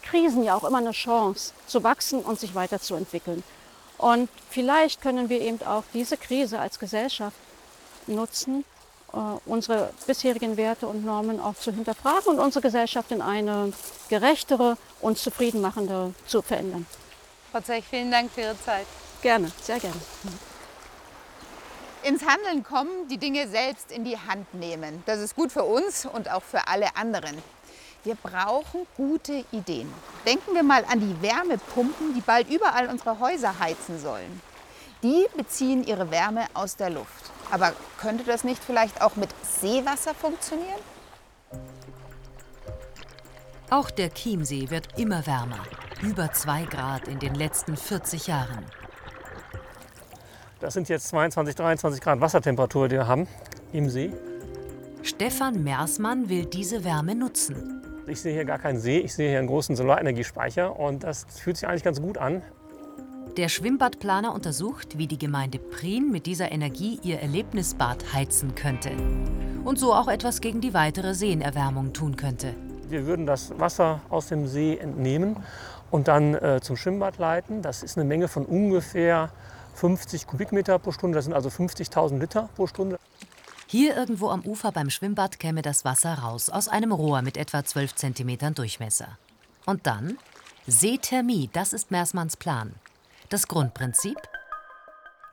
Krisen 0.02 0.42
ja 0.42 0.54
auch 0.54 0.64
immer 0.64 0.78
eine 0.78 0.92
Chance 0.92 1.52
zu 1.66 1.82
wachsen 1.84 2.20
und 2.20 2.40
sich 2.40 2.54
weiterzuentwickeln. 2.54 3.42
Und 3.98 4.30
vielleicht 4.48 5.02
können 5.02 5.28
wir 5.28 5.40
eben 5.40 5.62
auch 5.62 5.84
diese 5.92 6.16
Krise 6.16 6.58
als 6.58 6.78
Gesellschaft 6.78 7.36
nutzen, 8.06 8.64
äh, 9.12 9.16
unsere 9.44 9.92
bisherigen 10.06 10.56
Werte 10.56 10.86
und 10.86 11.04
Normen 11.04 11.38
auch 11.38 11.54
zu 11.54 11.70
hinterfragen 11.70 12.34
und 12.34 12.38
unsere 12.38 12.62
Gesellschaft 12.62 13.10
in 13.12 13.20
eine 13.20 13.72
gerechtere 14.08 14.76
und 15.00 15.18
zufriedenmachende 15.18 16.14
zu 16.26 16.42
verändern. 16.42 16.86
Frau 17.52 17.60
Zeich, 17.60 17.84
vielen 17.88 18.10
Dank 18.10 18.30
für 18.32 18.42
Ihre 18.42 18.60
Zeit. 18.64 18.86
Gerne, 19.22 19.50
sehr 19.62 19.78
gerne. 19.78 20.00
Ins 22.02 22.24
Handeln 22.24 22.64
kommen, 22.64 23.08
die 23.08 23.18
Dinge 23.18 23.46
selbst 23.48 23.92
in 23.92 24.04
die 24.04 24.16
Hand 24.16 24.54
nehmen. 24.54 25.02
Das 25.04 25.20
ist 25.20 25.36
gut 25.36 25.52
für 25.52 25.64
uns 25.64 26.06
und 26.06 26.30
auch 26.30 26.42
für 26.42 26.66
alle 26.66 26.96
anderen. 26.96 27.36
Wir 28.04 28.14
brauchen 28.14 28.86
gute 28.96 29.44
Ideen. 29.52 29.92
Denken 30.24 30.54
wir 30.54 30.62
mal 30.62 30.84
an 30.86 31.00
die 31.00 31.22
Wärmepumpen, 31.22 32.14
die 32.14 32.22
bald 32.22 32.48
überall 32.48 32.88
unsere 32.88 33.18
Häuser 33.20 33.58
heizen 33.58 34.00
sollen. 34.00 34.40
Die 35.02 35.26
beziehen 35.36 35.84
ihre 35.84 36.10
Wärme 36.10 36.46
aus 36.54 36.76
der 36.76 36.88
Luft. 36.88 37.30
Aber 37.50 37.74
könnte 37.98 38.24
das 38.24 38.44
nicht 38.44 38.64
vielleicht 38.64 39.02
auch 39.02 39.16
mit 39.16 39.28
Seewasser 39.42 40.14
funktionieren? 40.14 40.80
Auch 43.68 43.90
der 43.90 44.12
Chiemsee 44.14 44.70
wird 44.70 44.98
immer 44.98 45.26
wärmer. 45.26 45.62
Über 46.00 46.32
2 46.32 46.64
Grad 46.64 47.08
in 47.08 47.18
den 47.18 47.34
letzten 47.34 47.76
40 47.76 48.26
Jahren. 48.26 48.64
Das 50.60 50.74
sind 50.74 50.90
jetzt 50.90 51.08
22, 51.08 51.54
23 51.54 52.00
Grad 52.02 52.20
Wassertemperatur, 52.20 52.88
die 52.88 52.96
wir 52.96 53.08
haben 53.08 53.26
im 53.72 53.88
See. 53.88 54.12
Stefan 55.02 55.64
Mersmann 55.64 56.28
will 56.28 56.44
diese 56.44 56.84
Wärme 56.84 57.14
nutzen. 57.14 57.82
Ich 58.06 58.20
sehe 58.20 58.34
hier 58.34 58.44
gar 58.44 58.58
keinen 58.58 58.78
See, 58.78 58.98
ich 58.98 59.14
sehe 59.14 59.30
hier 59.30 59.38
einen 59.38 59.48
großen 59.48 59.74
Solarenergiespeicher 59.74 60.78
und 60.78 61.02
das 61.02 61.24
fühlt 61.30 61.56
sich 61.56 61.66
eigentlich 61.66 61.82
ganz 61.82 62.02
gut 62.02 62.18
an. 62.18 62.42
Der 63.38 63.48
Schwimmbadplaner 63.48 64.34
untersucht, 64.34 64.98
wie 64.98 65.06
die 65.06 65.16
Gemeinde 65.16 65.58
Prien 65.58 66.10
mit 66.10 66.26
dieser 66.26 66.52
Energie 66.52 66.98
ihr 67.02 67.20
Erlebnisbad 67.20 68.12
heizen 68.12 68.54
könnte. 68.54 68.90
Und 69.64 69.78
so 69.78 69.94
auch 69.94 70.08
etwas 70.08 70.42
gegen 70.42 70.60
die 70.60 70.74
weitere 70.74 71.14
Seenerwärmung 71.14 71.94
tun 71.94 72.16
könnte. 72.16 72.54
Wir 72.88 73.06
würden 73.06 73.24
das 73.24 73.58
Wasser 73.58 74.02
aus 74.10 74.26
dem 74.26 74.46
See 74.46 74.76
entnehmen 74.76 75.36
und 75.90 76.08
dann 76.08 76.34
äh, 76.34 76.60
zum 76.60 76.76
Schwimmbad 76.76 77.16
leiten. 77.18 77.62
Das 77.62 77.82
ist 77.82 77.96
eine 77.96 78.04
Menge 78.04 78.28
von 78.28 78.44
ungefähr 78.44 79.30
50 79.74 80.26
Kubikmeter 80.26 80.78
pro 80.78 80.92
Stunde. 80.92 81.16
Das 81.16 81.24
sind 81.24 81.34
also 81.34 81.48
50.000 81.48 82.18
Liter 82.18 82.48
pro 82.56 82.66
Stunde. 82.66 82.98
Hier 83.66 83.96
irgendwo 83.96 84.30
am 84.30 84.42
Ufer 84.42 84.72
beim 84.72 84.90
Schwimmbad 84.90 85.38
käme 85.38 85.62
das 85.62 85.84
Wasser 85.84 86.14
raus 86.14 86.50
aus 86.50 86.66
einem 86.66 86.90
Rohr 86.90 87.22
mit 87.22 87.36
etwa 87.36 87.64
12 87.64 87.94
cm 87.94 88.54
Durchmesser. 88.54 89.16
Und 89.64 89.86
dann? 89.86 90.18
Seethermie, 90.66 91.48
das 91.52 91.72
ist 91.72 91.90
Mersmanns 91.90 92.36
Plan. 92.36 92.74
Das 93.28 93.46
Grundprinzip? 93.46 94.18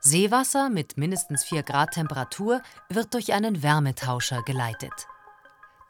Seewasser 0.00 0.70
mit 0.70 0.96
mindestens 0.96 1.44
4 1.44 1.64
Grad 1.64 1.94
Temperatur 1.94 2.62
wird 2.88 3.14
durch 3.14 3.32
einen 3.32 3.62
Wärmetauscher 3.62 4.42
geleitet. 4.42 5.08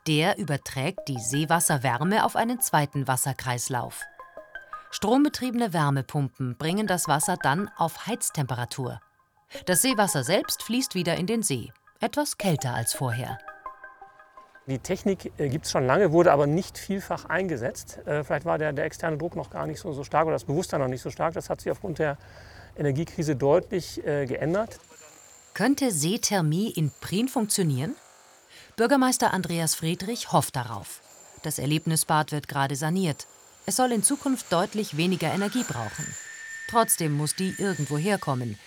Der 0.07 0.39
überträgt 0.39 1.07
die 1.09 1.19
Seewasserwärme 1.19 2.25
auf 2.25 2.35
einen 2.35 2.61
zweiten 2.61 3.07
Wasserkreislauf. 3.07 4.07
Strombetriebene 4.91 5.73
Wärmepumpen 5.73 6.57
bringen 6.57 6.87
das 6.87 7.09
Wasser 7.09 7.37
dann 7.41 7.71
auf 7.77 8.07
Heiztemperatur. 8.07 9.01
Das 9.67 9.83
Seewasser 9.83 10.25
selbst 10.25 10.63
fließt 10.63 10.95
wieder 10.95 11.17
in 11.17 11.27
den 11.27 11.43
See 11.43 11.73
etwas 12.01 12.39
kälter 12.39 12.75
als 12.75 12.95
vorher. 12.95 13.39
Die 14.67 14.79
Technik 14.79 15.33
äh, 15.39 15.49
gibt 15.49 15.65
es 15.65 15.73
schon 15.73 15.87
lange, 15.87 16.13
wurde 16.13 16.31
aber 16.31 16.47
nicht 16.47 16.77
vielfach 16.77 17.25
eingesetzt. 17.25 17.99
Äh, 18.07 18.23
vielleicht 18.23 18.45
war 18.45 18.59
der, 18.59 18.73
der, 18.73 18.85
externe 18.85 19.17
Druck 19.17 19.35
noch 19.35 19.49
gar 19.49 19.67
nicht 19.67 19.81
so, 19.81 19.93
so, 19.93 20.05
stark 20.05 20.27
oder 20.27 20.35
das 20.35 20.45
Bewusstsein 20.45 20.81
noch 20.81 20.89
nicht 20.89 21.01
so 21.01 21.11
stark. 21.11 21.35
Das 21.35 21.49
hat 21.49 21.63
sich 21.63 21.73
aufgrund 21.73 21.99
der 21.99 22.19
Energiekrise 22.77 23.35
deutlich 23.35 24.07
äh, 24.07 24.27
geändert. 24.27 24.79
Könnte 25.55 25.91
Seethermie 25.91 26.71
in 26.71 26.93
Prien 27.01 27.29
funktionieren? 27.29 27.95
Bürgermeister 28.77 29.33
Andreas 29.33 29.75
Friedrich 29.75 30.33
hofft 30.33 30.55
darauf. 30.55 31.01
Das 31.43 31.59
Erlebnisbad 31.59 32.31
wird 32.31 32.47
gerade 32.47 32.77
saniert. 32.77 33.27
Es 33.69 33.77
soll 33.77 33.93
in 33.93 34.03
Zukunft 34.03 34.51
deutlich 34.51 34.97
weniger 34.97 35.31
Energie 35.31 35.63
brauchen. 35.63 36.07
Trotzdem 36.71 37.13
muss 37.13 37.35
die 37.35 37.55
irgendwo 37.59 37.99
herkommen. 37.99 38.59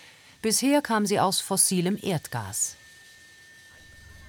Bisher 0.44 0.84
kam 0.84 1.08
sie 1.08 1.20
aus 1.20 1.42
fossilem 1.42 1.98
Erdgas. 2.00 2.76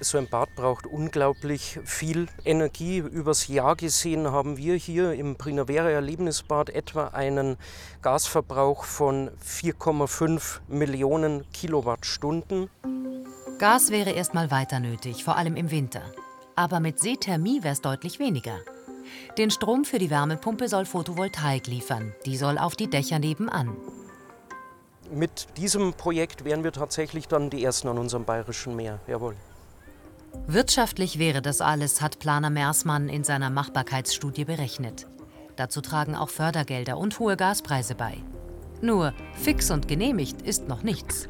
So 0.00 0.16
ein 0.16 0.30
Bad 0.30 0.54
braucht 0.54 0.86
unglaublich 0.86 1.78
viel 1.84 2.26
Energie. 2.46 3.00
Übers 3.00 3.48
Jahr 3.48 3.76
gesehen 3.76 4.32
haben 4.32 4.56
wir 4.56 4.74
hier 4.76 5.12
im 5.12 5.36
Primavera 5.36 5.90
Erlebnisbad 5.90 6.70
etwa 6.70 7.08
einen 7.08 7.58
Gasverbrauch 8.00 8.84
von 8.84 9.30
4,5 9.44 10.60
Millionen 10.68 11.44
Kilowattstunden. 11.52 12.70
Gas 13.58 13.90
wäre 13.90 14.12
erstmal 14.12 14.50
weiter 14.50 14.80
nötig, 14.80 15.22
vor 15.22 15.36
allem 15.36 15.56
im 15.56 15.70
Winter. 15.70 16.00
Aber 16.56 16.80
mit 16.80 16.98
Seethermie 16.98 17.62
wäre 17.62 17.74
es 17.74 17.82
deutlich 17.82 18.18
weniger. 18.18 18.58
Den 19.38 19.50
Strom 19.50 19.84
für 19.84 19.98
die 19.98 20.10
Wärmepumpe 20.10 20.68
soll 20.68 20.84
Photovoltaik 20.84 21.66
liefern. 21.66 22.14
Die 22.26 22.36
soll 22.36 22.58
auf 22.58 22.76
die 22.76 22.88
Dächer 22.88 23.18
nebenan. 23.18 23.76
Mit 25.10 25.46
diesem 25.56 25.92
Projekt 25.92 26.44
wären 26.44 26.64
wir 26.64 26.72
tatsächlich 26.72 27.28
dann 27.28 27.50
die 27.50 27.62
Ersten 27.62 27.88
an 27.88 27.98
unserem 27.98 28.24
bayerischen 28.24 28.74
Meer. 28.76 28.98
Jawohl. 29.06 29.36
Wirtschaftlich 30.46 31.18
wäre 31.18 31.42
das 31.42 31.60
alles, 31.60 32.00
hat 32.00 32.18
Planer 32.18 32.50
Mersmann 32.50 33.08
in 33.08 33.22
seiner 33.22 33.50
Machbarkeitsstudie 33.50 34.46
berechnet. 34.46 35.06
Dazu 35.56 35.80
tragen 35.82 36.16
auch 36.16 36.30
Fördergelder 36.30 36.96
und 36.96 37.18
hohe 37.18 37.36
Gaspreise 37.36 37.94
bei. 37.94 38.16
Nur 38.80 39.12
fix 39.34 39.70
und 39.70 39.86
genehmigt 39.86 40.42
ist 40.42 40.68
noch 40.68 40.82
nichts. 40.82 41.28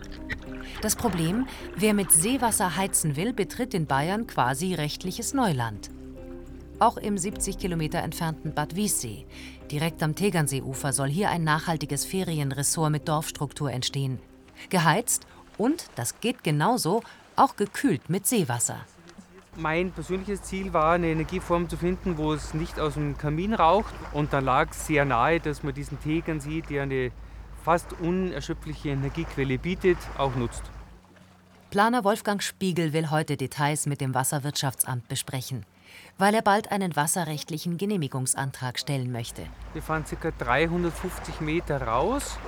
Das 0.81 0.97
Problem, 0.97 1.47
wer 1.77 1.93
mit 1.93 2.11
Seewasser 2.11 2.77
heizen 2.77 3.17
will, 3.17 3.33
betritt 3.33 3.75
in 3.75 3.87
Bayern 3.87 4.27
quasi 4.27 4.75
rechtliches 4.75 5.35
Neuland. 5.35 5.91
Auch 6.83 6.97
im 6.97 7.17
70 7.17 7.59
Kilometer 7.59 8.01
entfernten 8.01 8.55
Bad 8.55 8.75
Wiessee, 8.75 9.25
direkt 9.71 10.03
am 10.03 10.17
Tegernseeufer, 10.17 10.93
soll 10.93 11.09
hier 11.09 11.31
ein 11.31 11.45
nachhaltiges 11.45 12.05
Ferienressort 12.05 12.91
mit 12.91 13.07
Dorfstruktur 13.07 13.71
entstehen. 13.71 14.19
Geheizt 14.69 15.29
und, 15.59 15.87
das 15.95 16.19
geht 16.19 16.43
genauso, 16.43 17.05
auch 17.37 17.55
gekühlt 17.55 18.11
mit 18.11 18.27
Seewasser. 18.27 18.81
Mein 19.55 19.93
persönliches 19.93 20.43
Ziel 20.43 20.73
war, 20.73 20.95
eine 20.95 21.07
Energieform 21.07 21.69
zu 21.69 21.77
finden, 21.77 22.19
wo 22.19 22.33
es 22.33 22.53
nicht 22.53 22.81
aus 22.81 22.95
dem 22.95 23.17
Kamin 23.17 23.55
raucht. 23.55 23.95
Und 24.13 24.33
da 24.33 24.41
lag 24.41 24.73
es 24.73 24.89
sehr 24.89 25.05
nahe, 25.05 25.39
dass 25.39 25.63
man 25.63 25.75
diesen 25.75 26.01
Tegernsee, 26.01 26.63
der 26.63 26.83
eine 26.83 27.13
fast 27.63 27.93
unerschöpfliche 28.01 28.89
Energiequelle 28.89 29.57
bietet, 29.57 29.99
auch 30.19 30.35
nutzt. 30.35 30.65
Planer 31.71 32.03
Wolfgang 32.03 32.43
Spiegel 32.43 32.93
will 32.93 33.11
heute 33.11 33.37
Details 33.37 33.87
mit 33.87 34.01
dem 34.01 34.15
Wasserwirtschaftsamt 34.15 35.07
besprechen, 35.07 35.65
weil 36.19 36.35
er 36.35 36.43
bald 36.43 36.71
einen 36.71 36.97
wasserrechtlichen 36.97 37.77
Genehmigungsantrag 37.79 38.79
stellen 38.79 39.13
möchte. 39.13 39.43
Wir 39.73 39.83
fahren 39.83 40.05
ca. 40.05 40.31
350 40.31 41.41
Meter 41.41 41.83
raus, 41.83 42.39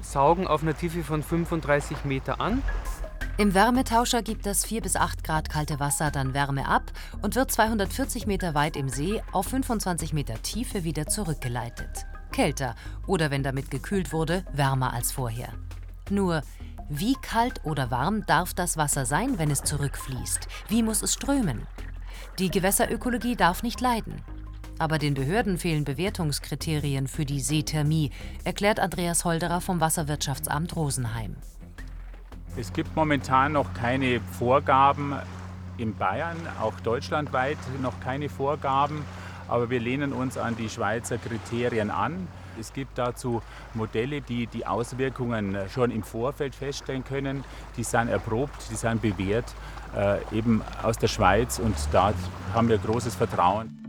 saugen 0.00 0.46
auf 0.46 0.62
einer 0.62 0.76
Tiefe 0.76 1.02
von 1.02 1.22
35 1.22 2.04
Meter 2.04 2.40
an. 2.40 2.62
Im 3.36 3.52
Wärmetauscher 3.52 4.22
gibt 4.22 4.46
das 4.46 4.64
4 4.64 4.82
bis 4.82 4.94
8 4.94 5.24
Grad 5.24 5.50
kalte 5.50 5.80
Wasser 5.80 6.12
dann 6.12 6.34
Wärme 6.34 6.68
ab 6.68 6.92
und 7.20 7.34
wird 7.34 7.50
240 7.50 8.26
Meter 8.26 8.54
weit 8.54 8.76
im 8.76 8.88
See 8.88 9.22
auf 9.32 9.46
25 9.46 10.12
Meter 10.12 10.40
Tiefe 10.42 10.84
wieder 10.84 11.06
zurückgeleitet. 11.06 12.06
Kälter 12.30 12.76
oder 13.06 13.30
wenn 13.30 13.42
damit 13.42 13.70
gekühlt 13.70 14.12
wurde, 14.12 14.44
wärmer 14.52 14.92
als 14.92 15.10
vorher. 15.10 15.48
Nur, 16.10 16.42
wie 16.88 17.14
kalt 17.14 17.64
oder 17.64 17.90
warm 17.90 18.26
darf 18.26 18.54
das 18.54 18.76
Wasser 18.76 19.06
sein, 19.06 19.38
wenn 19.38 19.50
es 19.50 19.62
zurückfließt? 19.62 20.46
Wie 20.68 20.82
muss 20.82 21.02
es 21.02 21.14
strömen? 21.14 21.66
Die 22.40 22.50
Gewässerökologie 22.50 23.36
darf 23.36 23.62
nicht 23.62 23.80
leiden. 23.80 24.20
Aber 24.80 24.98
den 24.98 25.14
Behörden 25.14 25.56
fehlen 25.56 25.84
Bewertungskriterien 25.84 27.06
für 27.06 27.24
die 27.24 27.38
Seethermie, 27.40 28.10
erklärt 28.42 28.80
Andreas 28.80 29.24
Holderer 29.24 29.60
vom 29.60 29.80
Wasserwirtschaftsamt 29.80 30.74
Rosenheim. 30.74 31.36
Es 32.56 32.72
gibt 32.72 32.96
momentan 32.96 33.52
noch 33.52 33.72
keine 33.74 34.20
Vorgaben 34.20 35.14
in 35.78 35.94
Bayern, 35.94 36.36
auch 36.60 36.78
deutschlandweit 36.80 37.58
noch 37.80 38.00
keine 38.00 38.28
Vorgaben, 38.28 39.04
aber 39.46 39.70
wir 39.70 39.78
lehnen 39.78 40.12
uns 40.12 40.36
an 40.36 40.56
die 40.56 40.68
Schweizer 40.68 41.18
Kriterien 41.18 41.92
an. 41.92 42.26
Es 42.58 42.72
gibt 42.72 42.98
dazu 42.98 43.42
Modelle, 43.74 44.20
die 44.20 44.46
die 44.46 44.66
Auswirkungen 44.66 45.56
schon 45.72 45.90
im 45.90 46.02
Vorfeld 46.02 46.54
feststellen 46.54 47.04
können. 47.04 47.44
Die 47.76 47.84
sind 47.84 48.08
erprobt, 48.08 48.70
die 48.70 48.76
sind 48.76 49.02
bewährt, 49.02 49.54
äh, 49.96 50.18
eben 50.36 50.62
aus 50.82 50.98
der 50.98 51.08
Schweiz 51.08 51.58
und 51.58 51.76
da 51.92 52.12
haben 52.52 52.68
wir 52.68 52.78
großes 52.78 53.14
Vertrauen. 53.14 53.80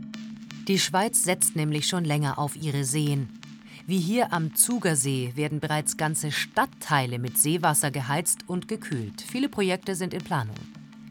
Die 0.68 0.78
Schweiz 0.78 1.22
setzt 1.22 1.54
nämlich 1.54 1.86
schon 1.86 2.04
länger 2.04 2.38
auf 2.38 2.56
ihre 2.56 2.84
Seen. 2.84 3.40
Wie 3.86 4.00
hier 4.00 4.32
am 4.32 4.56
Zugersee 4.56 5.32
werden 5.36 5.60
bereits 5.60 5.96
ganze 5.96 6.32
Stadtteile 6.32 7.20
mit 7.20 7.38
Seewasser 7.38 7.92
geheizt 7.92 8.40
und 8.48 8.66
gekühlt. 8.66 9.22
Viele 9.22 9.48
Projekte 9.48 9.94
sind 9.94 10.12
in 10.12 10.24
Planung. 10.24 10.56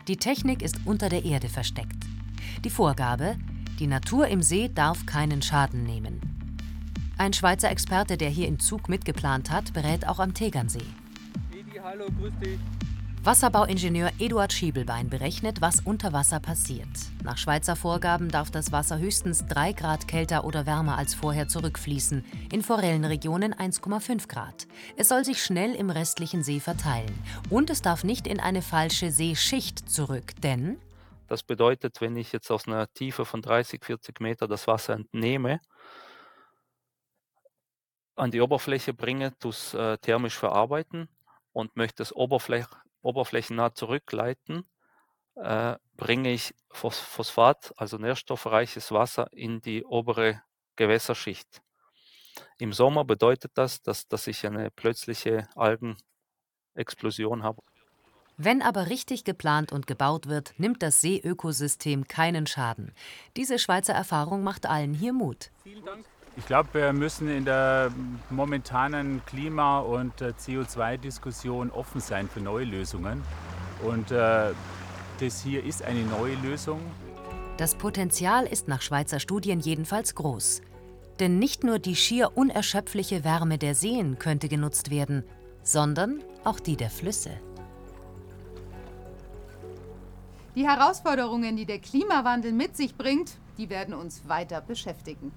Die 0.09 0.17
Technik 0.17 0.61
ist 0.61 0.81
unter 0.83 1.07
der 1.07 1.23
Erde 1.23 1.47
versteckt. 1.47 2.03
Die 2.65 2.69
Vorgabe, 2.69 3.37
die 3.79 3.87
Natur 3.87 4.27
im 4.27 4.41
See 4.41 4.69
darf 4.73 5.05
keinen 5.05 5.41
Schaden 5.41 5.83
nehmen. 5.83 6.19
Ein 7.17 7.31
Schweizer 7.31 7.71
Experte, 7.71 8.17
der 8.17 8.29
hier 8.29 8.47
in 8.47 8.59
Zug 8.59 8.89
mitgeplant 8.89 9.49
hat, 9.49 9.71
berät 9.73 10.05
auch 10.05 10.19
am 10.19 10.33
Tegernsee. 10.33 10.79
Edi, 11.53 11.79
hallo, 11.81 12.07
grüß 12.19 12.33
dich. 12.43 12.59
Wasserbauingenieur 13.23 14.11
Eduard 14.19 14.51
Schiebelbein 14.51 15.09
berechnet, 15.09 15.61
was 15.61 15.79
unter 15.79 16.11
Wasser 16.11 16.41
passiert. 16.41 16.89
Nach 17.23 17.37
Schweizer 17.37 17.77
Vorgaben 17.77 18.29
darf 18.29 18.51
das 18.51 18.73
Wasser 18.73 18.99
höchstens 18.99 19.45
3 19.47 19.71
Grad 19.71 20.07
kälter 20.09 20.43
oder 20.43 20.65
wärmer 20.65 20.97
als 20.97 21.15
vorher 21.15 21.47
zurückfließen, 21.47 22.25
in 22.51 22.61
Forellenregionen 22.61 23.55
1,5 23.55 24.27
Grad. 24.27 24.67
Es 24.97 25.07
soll 25.07 25.23
sich 25.23 25.41
schnell 25.41 25.73
im 25.73 25.89
restlichen 25.89 26.43
See 26.43 26.59
verteilen. 26.59 27.17
Und 27.49 27.69
es 27.69 27.81
darf 27.81 28.03
nicht 28.03 28.27
in 28.27 28.41
eine 28.41 28.61
falsche 28.61 29.09
Seeschicht 29.09 29.89
zurück, 29.89 30.33
denn 30.43 30.77
das 31.27 31.41
bedeutet, 31.41 32.01
wenn 32.01 32.15
ich 32.17 32.31
jetzt 32.31 32.51
aus 32.51 32.67
einer 32.67 32.91
Tiefe 32.93 33.25
von 33.25 33.41
30, 33.41 33.83
40 33.83 34.21
Meter 34.21 34.47
das 34.47 34.67
Wasser 34.67 34.93
entnehme, 34.93 35.59
an 38.15 38.31
die 38.31 38.41
Oberfläche 38.41 38.93
bringe, 38.93 39.33
das 39.39 39.73
äh, 39.73 39.97
thermisch 39.97 40.37
verarbeiten 40.37 41.09
und 41.51 41.75
möchte 41.75 42.03
es 42.03 42.15
Oberfläch, 42.15 42.65
oberflächennah 43.01 43.73
zurückleiten, 43.73 44.63
äh, 45.35 45.75
bringe 45.95 46.31
ich 46.31 46.53
Phos 46.71 46.97
Phosphat, 46.99 47.73
also 47.77 47.97
nährstoffreiches 47.97 48.91
Wasser, 48.91 49.27
in 49.31 49.61
die 49.61 49.83
obere 49.83 50.41
Gewässerschicht. 50.75 51.61
Im 52.57 52.73
Sommer 52.73 53.05
bedeutet 53.05 53.51
das, 53.55 53.81
dass, 53.81 54.07
dass 54.07 54.27
ich 54.27 54.45
eine 54.45 54.71
plötzliche 54.71 55.47
Algenexplosion 55.55 57.43
habe. 57.43 57.61
Wenn 58.37 58.61
aber 58.61 58.89
richtig 58.89 59.23
geplant 59.23 59.71
und 59.71 59.87
gebaut 59.87 60.27
wird, 60.27 60.53
nimmt 60.57 60.83
das 60.83 60.99
Seeökosystem 60.99 62.09
keinen 62.09 62.47
Schaden. 62.47 62.93
Diese 63.37 63.59
Schweizer 63.59 63.93
Erfahrung 63.93 64.43
macht 64.43 64.65
allen 64.65 64.93
hier 64.93 65.13
Mut. 65.13 65.51
Vielen 65.63 65.85
Dank. 65.85 66.05
Ich 66.37 66.45
glaube, 66.45 66.69
wir 66.73 66.91
müssen 66.91 67.29
in 67.29 67.45
der 67.45 67.91
momentanen 68.29 69.25
Klima- 69.25 69.79
und 69.79 70.21
äh, 70.21 70.33
CO2-Diskussion 70.37 71.71
offen 71.71 72.01
sein 72.01 72.27
für 72.27 72.41
neue 72.41 72.65
Lösungen. 72.65 73.23
Und 73.83 74.11
äh, 74.11 74.51
das 75.19 75.41
hier 75.41 75.63
ist 75.63 75.81
eine 75.83 76.03
neue 76.03 76.35
Lösung. 76.35 76.81
Das 77.55 77.75
Potenzial 77.75 78.45
ist 78.45 78.67
nach 78.67 78.81
Schweizer 78.81 79.21
Studien 79.21 79.61
jedenfalls 79.61 80.13
groß. 80.13 80.61
Denn 81.21 81.39
nicht 81.39 81.63
nur 81.63 81.79
die 81.79 81.95
schier 81.95 82.35
unerschöpfliche 82.35 83.23
Wärme 83.23 83.57
der 83.57 83.73
Seen 83.73 84.19
könnte 84.19 84.49
genutzt 84.49 84.91
werden, 84.91 85.23
sondern 85.63 86.21
auch 86.43 86.59
die 86.59 86.75
der 86.75 86.89
Flüsse. 86.89 87.31
Die 90.55 90.67
Herausforderungen, 90.67 91.55
die 91.55 91.65
der 91.65 91.79
Klimawandel 91.79 92.51
mit 92.51 92.75
sich 92.75 92.95
bringt, 92.95 93.37
die 93.57 93.69
werden 93.69 93.93
uns 93.93 94.27
weiter 94.27 94.59
beschäftigen. 94.59 95.31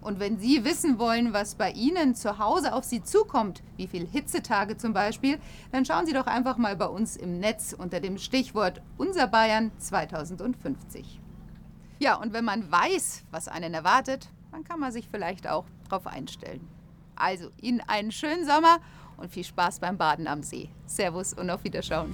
Und 0.00 0.18
wenn 0.18 0.38
Sie 0.38 0.64
wissen 0.64 0.98
wollen, 0.98 1.32
was 1.32 1.54
bei 1.54 1.72
Ihnen 1.72 2.14
zu 2.14 2.38
Hause 2.38 2.72
auf 2.72 2.84
Sie 2.84 3.02
zukommt, 3.02 3.62
wie 3.76 3.86
viel 3.86 4.06
Hitzetage 4.06 4.76
zum 4.76 4.92
Beispiel, 4.92 5.38
dann 5.72 5.84
schauen 5.84 6.06
Sie 6.06 6.12
doch 6.12 6.26
einfach 6.26 6.56
mal 6.56 6.76
bei 6.76 6.86
uns 6.86 7.16
im 7.16 7.38
Netz 7.38 7.74
unter 7.76 8.00
dem 8.00 8.18
Stichwort 8.18 8.80
Unser 8.96 9.26
Bayern 9.26 9.72
2050. 9.78 11.20
Ja, 11.98 12.14
und 12.14 12.32
wenn 12.32 12.44
man 12.44 12.70
weiß, 12.70 13.24
was 13.30 13.48
einen 13.48 13.74
erwartet, 13.74 14.30
dann 14.52 14.64
kann 14.64 14.80
man 14.80 14.90
sich 14.90 15.08
vielleicht 15.10 15.48
auch 15.48 15.66
darauf 15.88 16.06
einstellen. 16.06 16.66
Also 17.14 17.50
Ihnen 17.60 17.82
einen 17.86 18.10
schönen 18.10 18.46
Sommer 18.46 18.78
und 19.18 19.30
viel 19.30 19.44
Spaß 19.44 19.80
beim 19.80 19.98
Baden 19.98 20.26
am 20.26 20.42
See. 20.42 20.70
Servus 20.86 21.34
und 21.34 21.50
auf 21.50 21.62
Wiederschauen. 21.64 22.10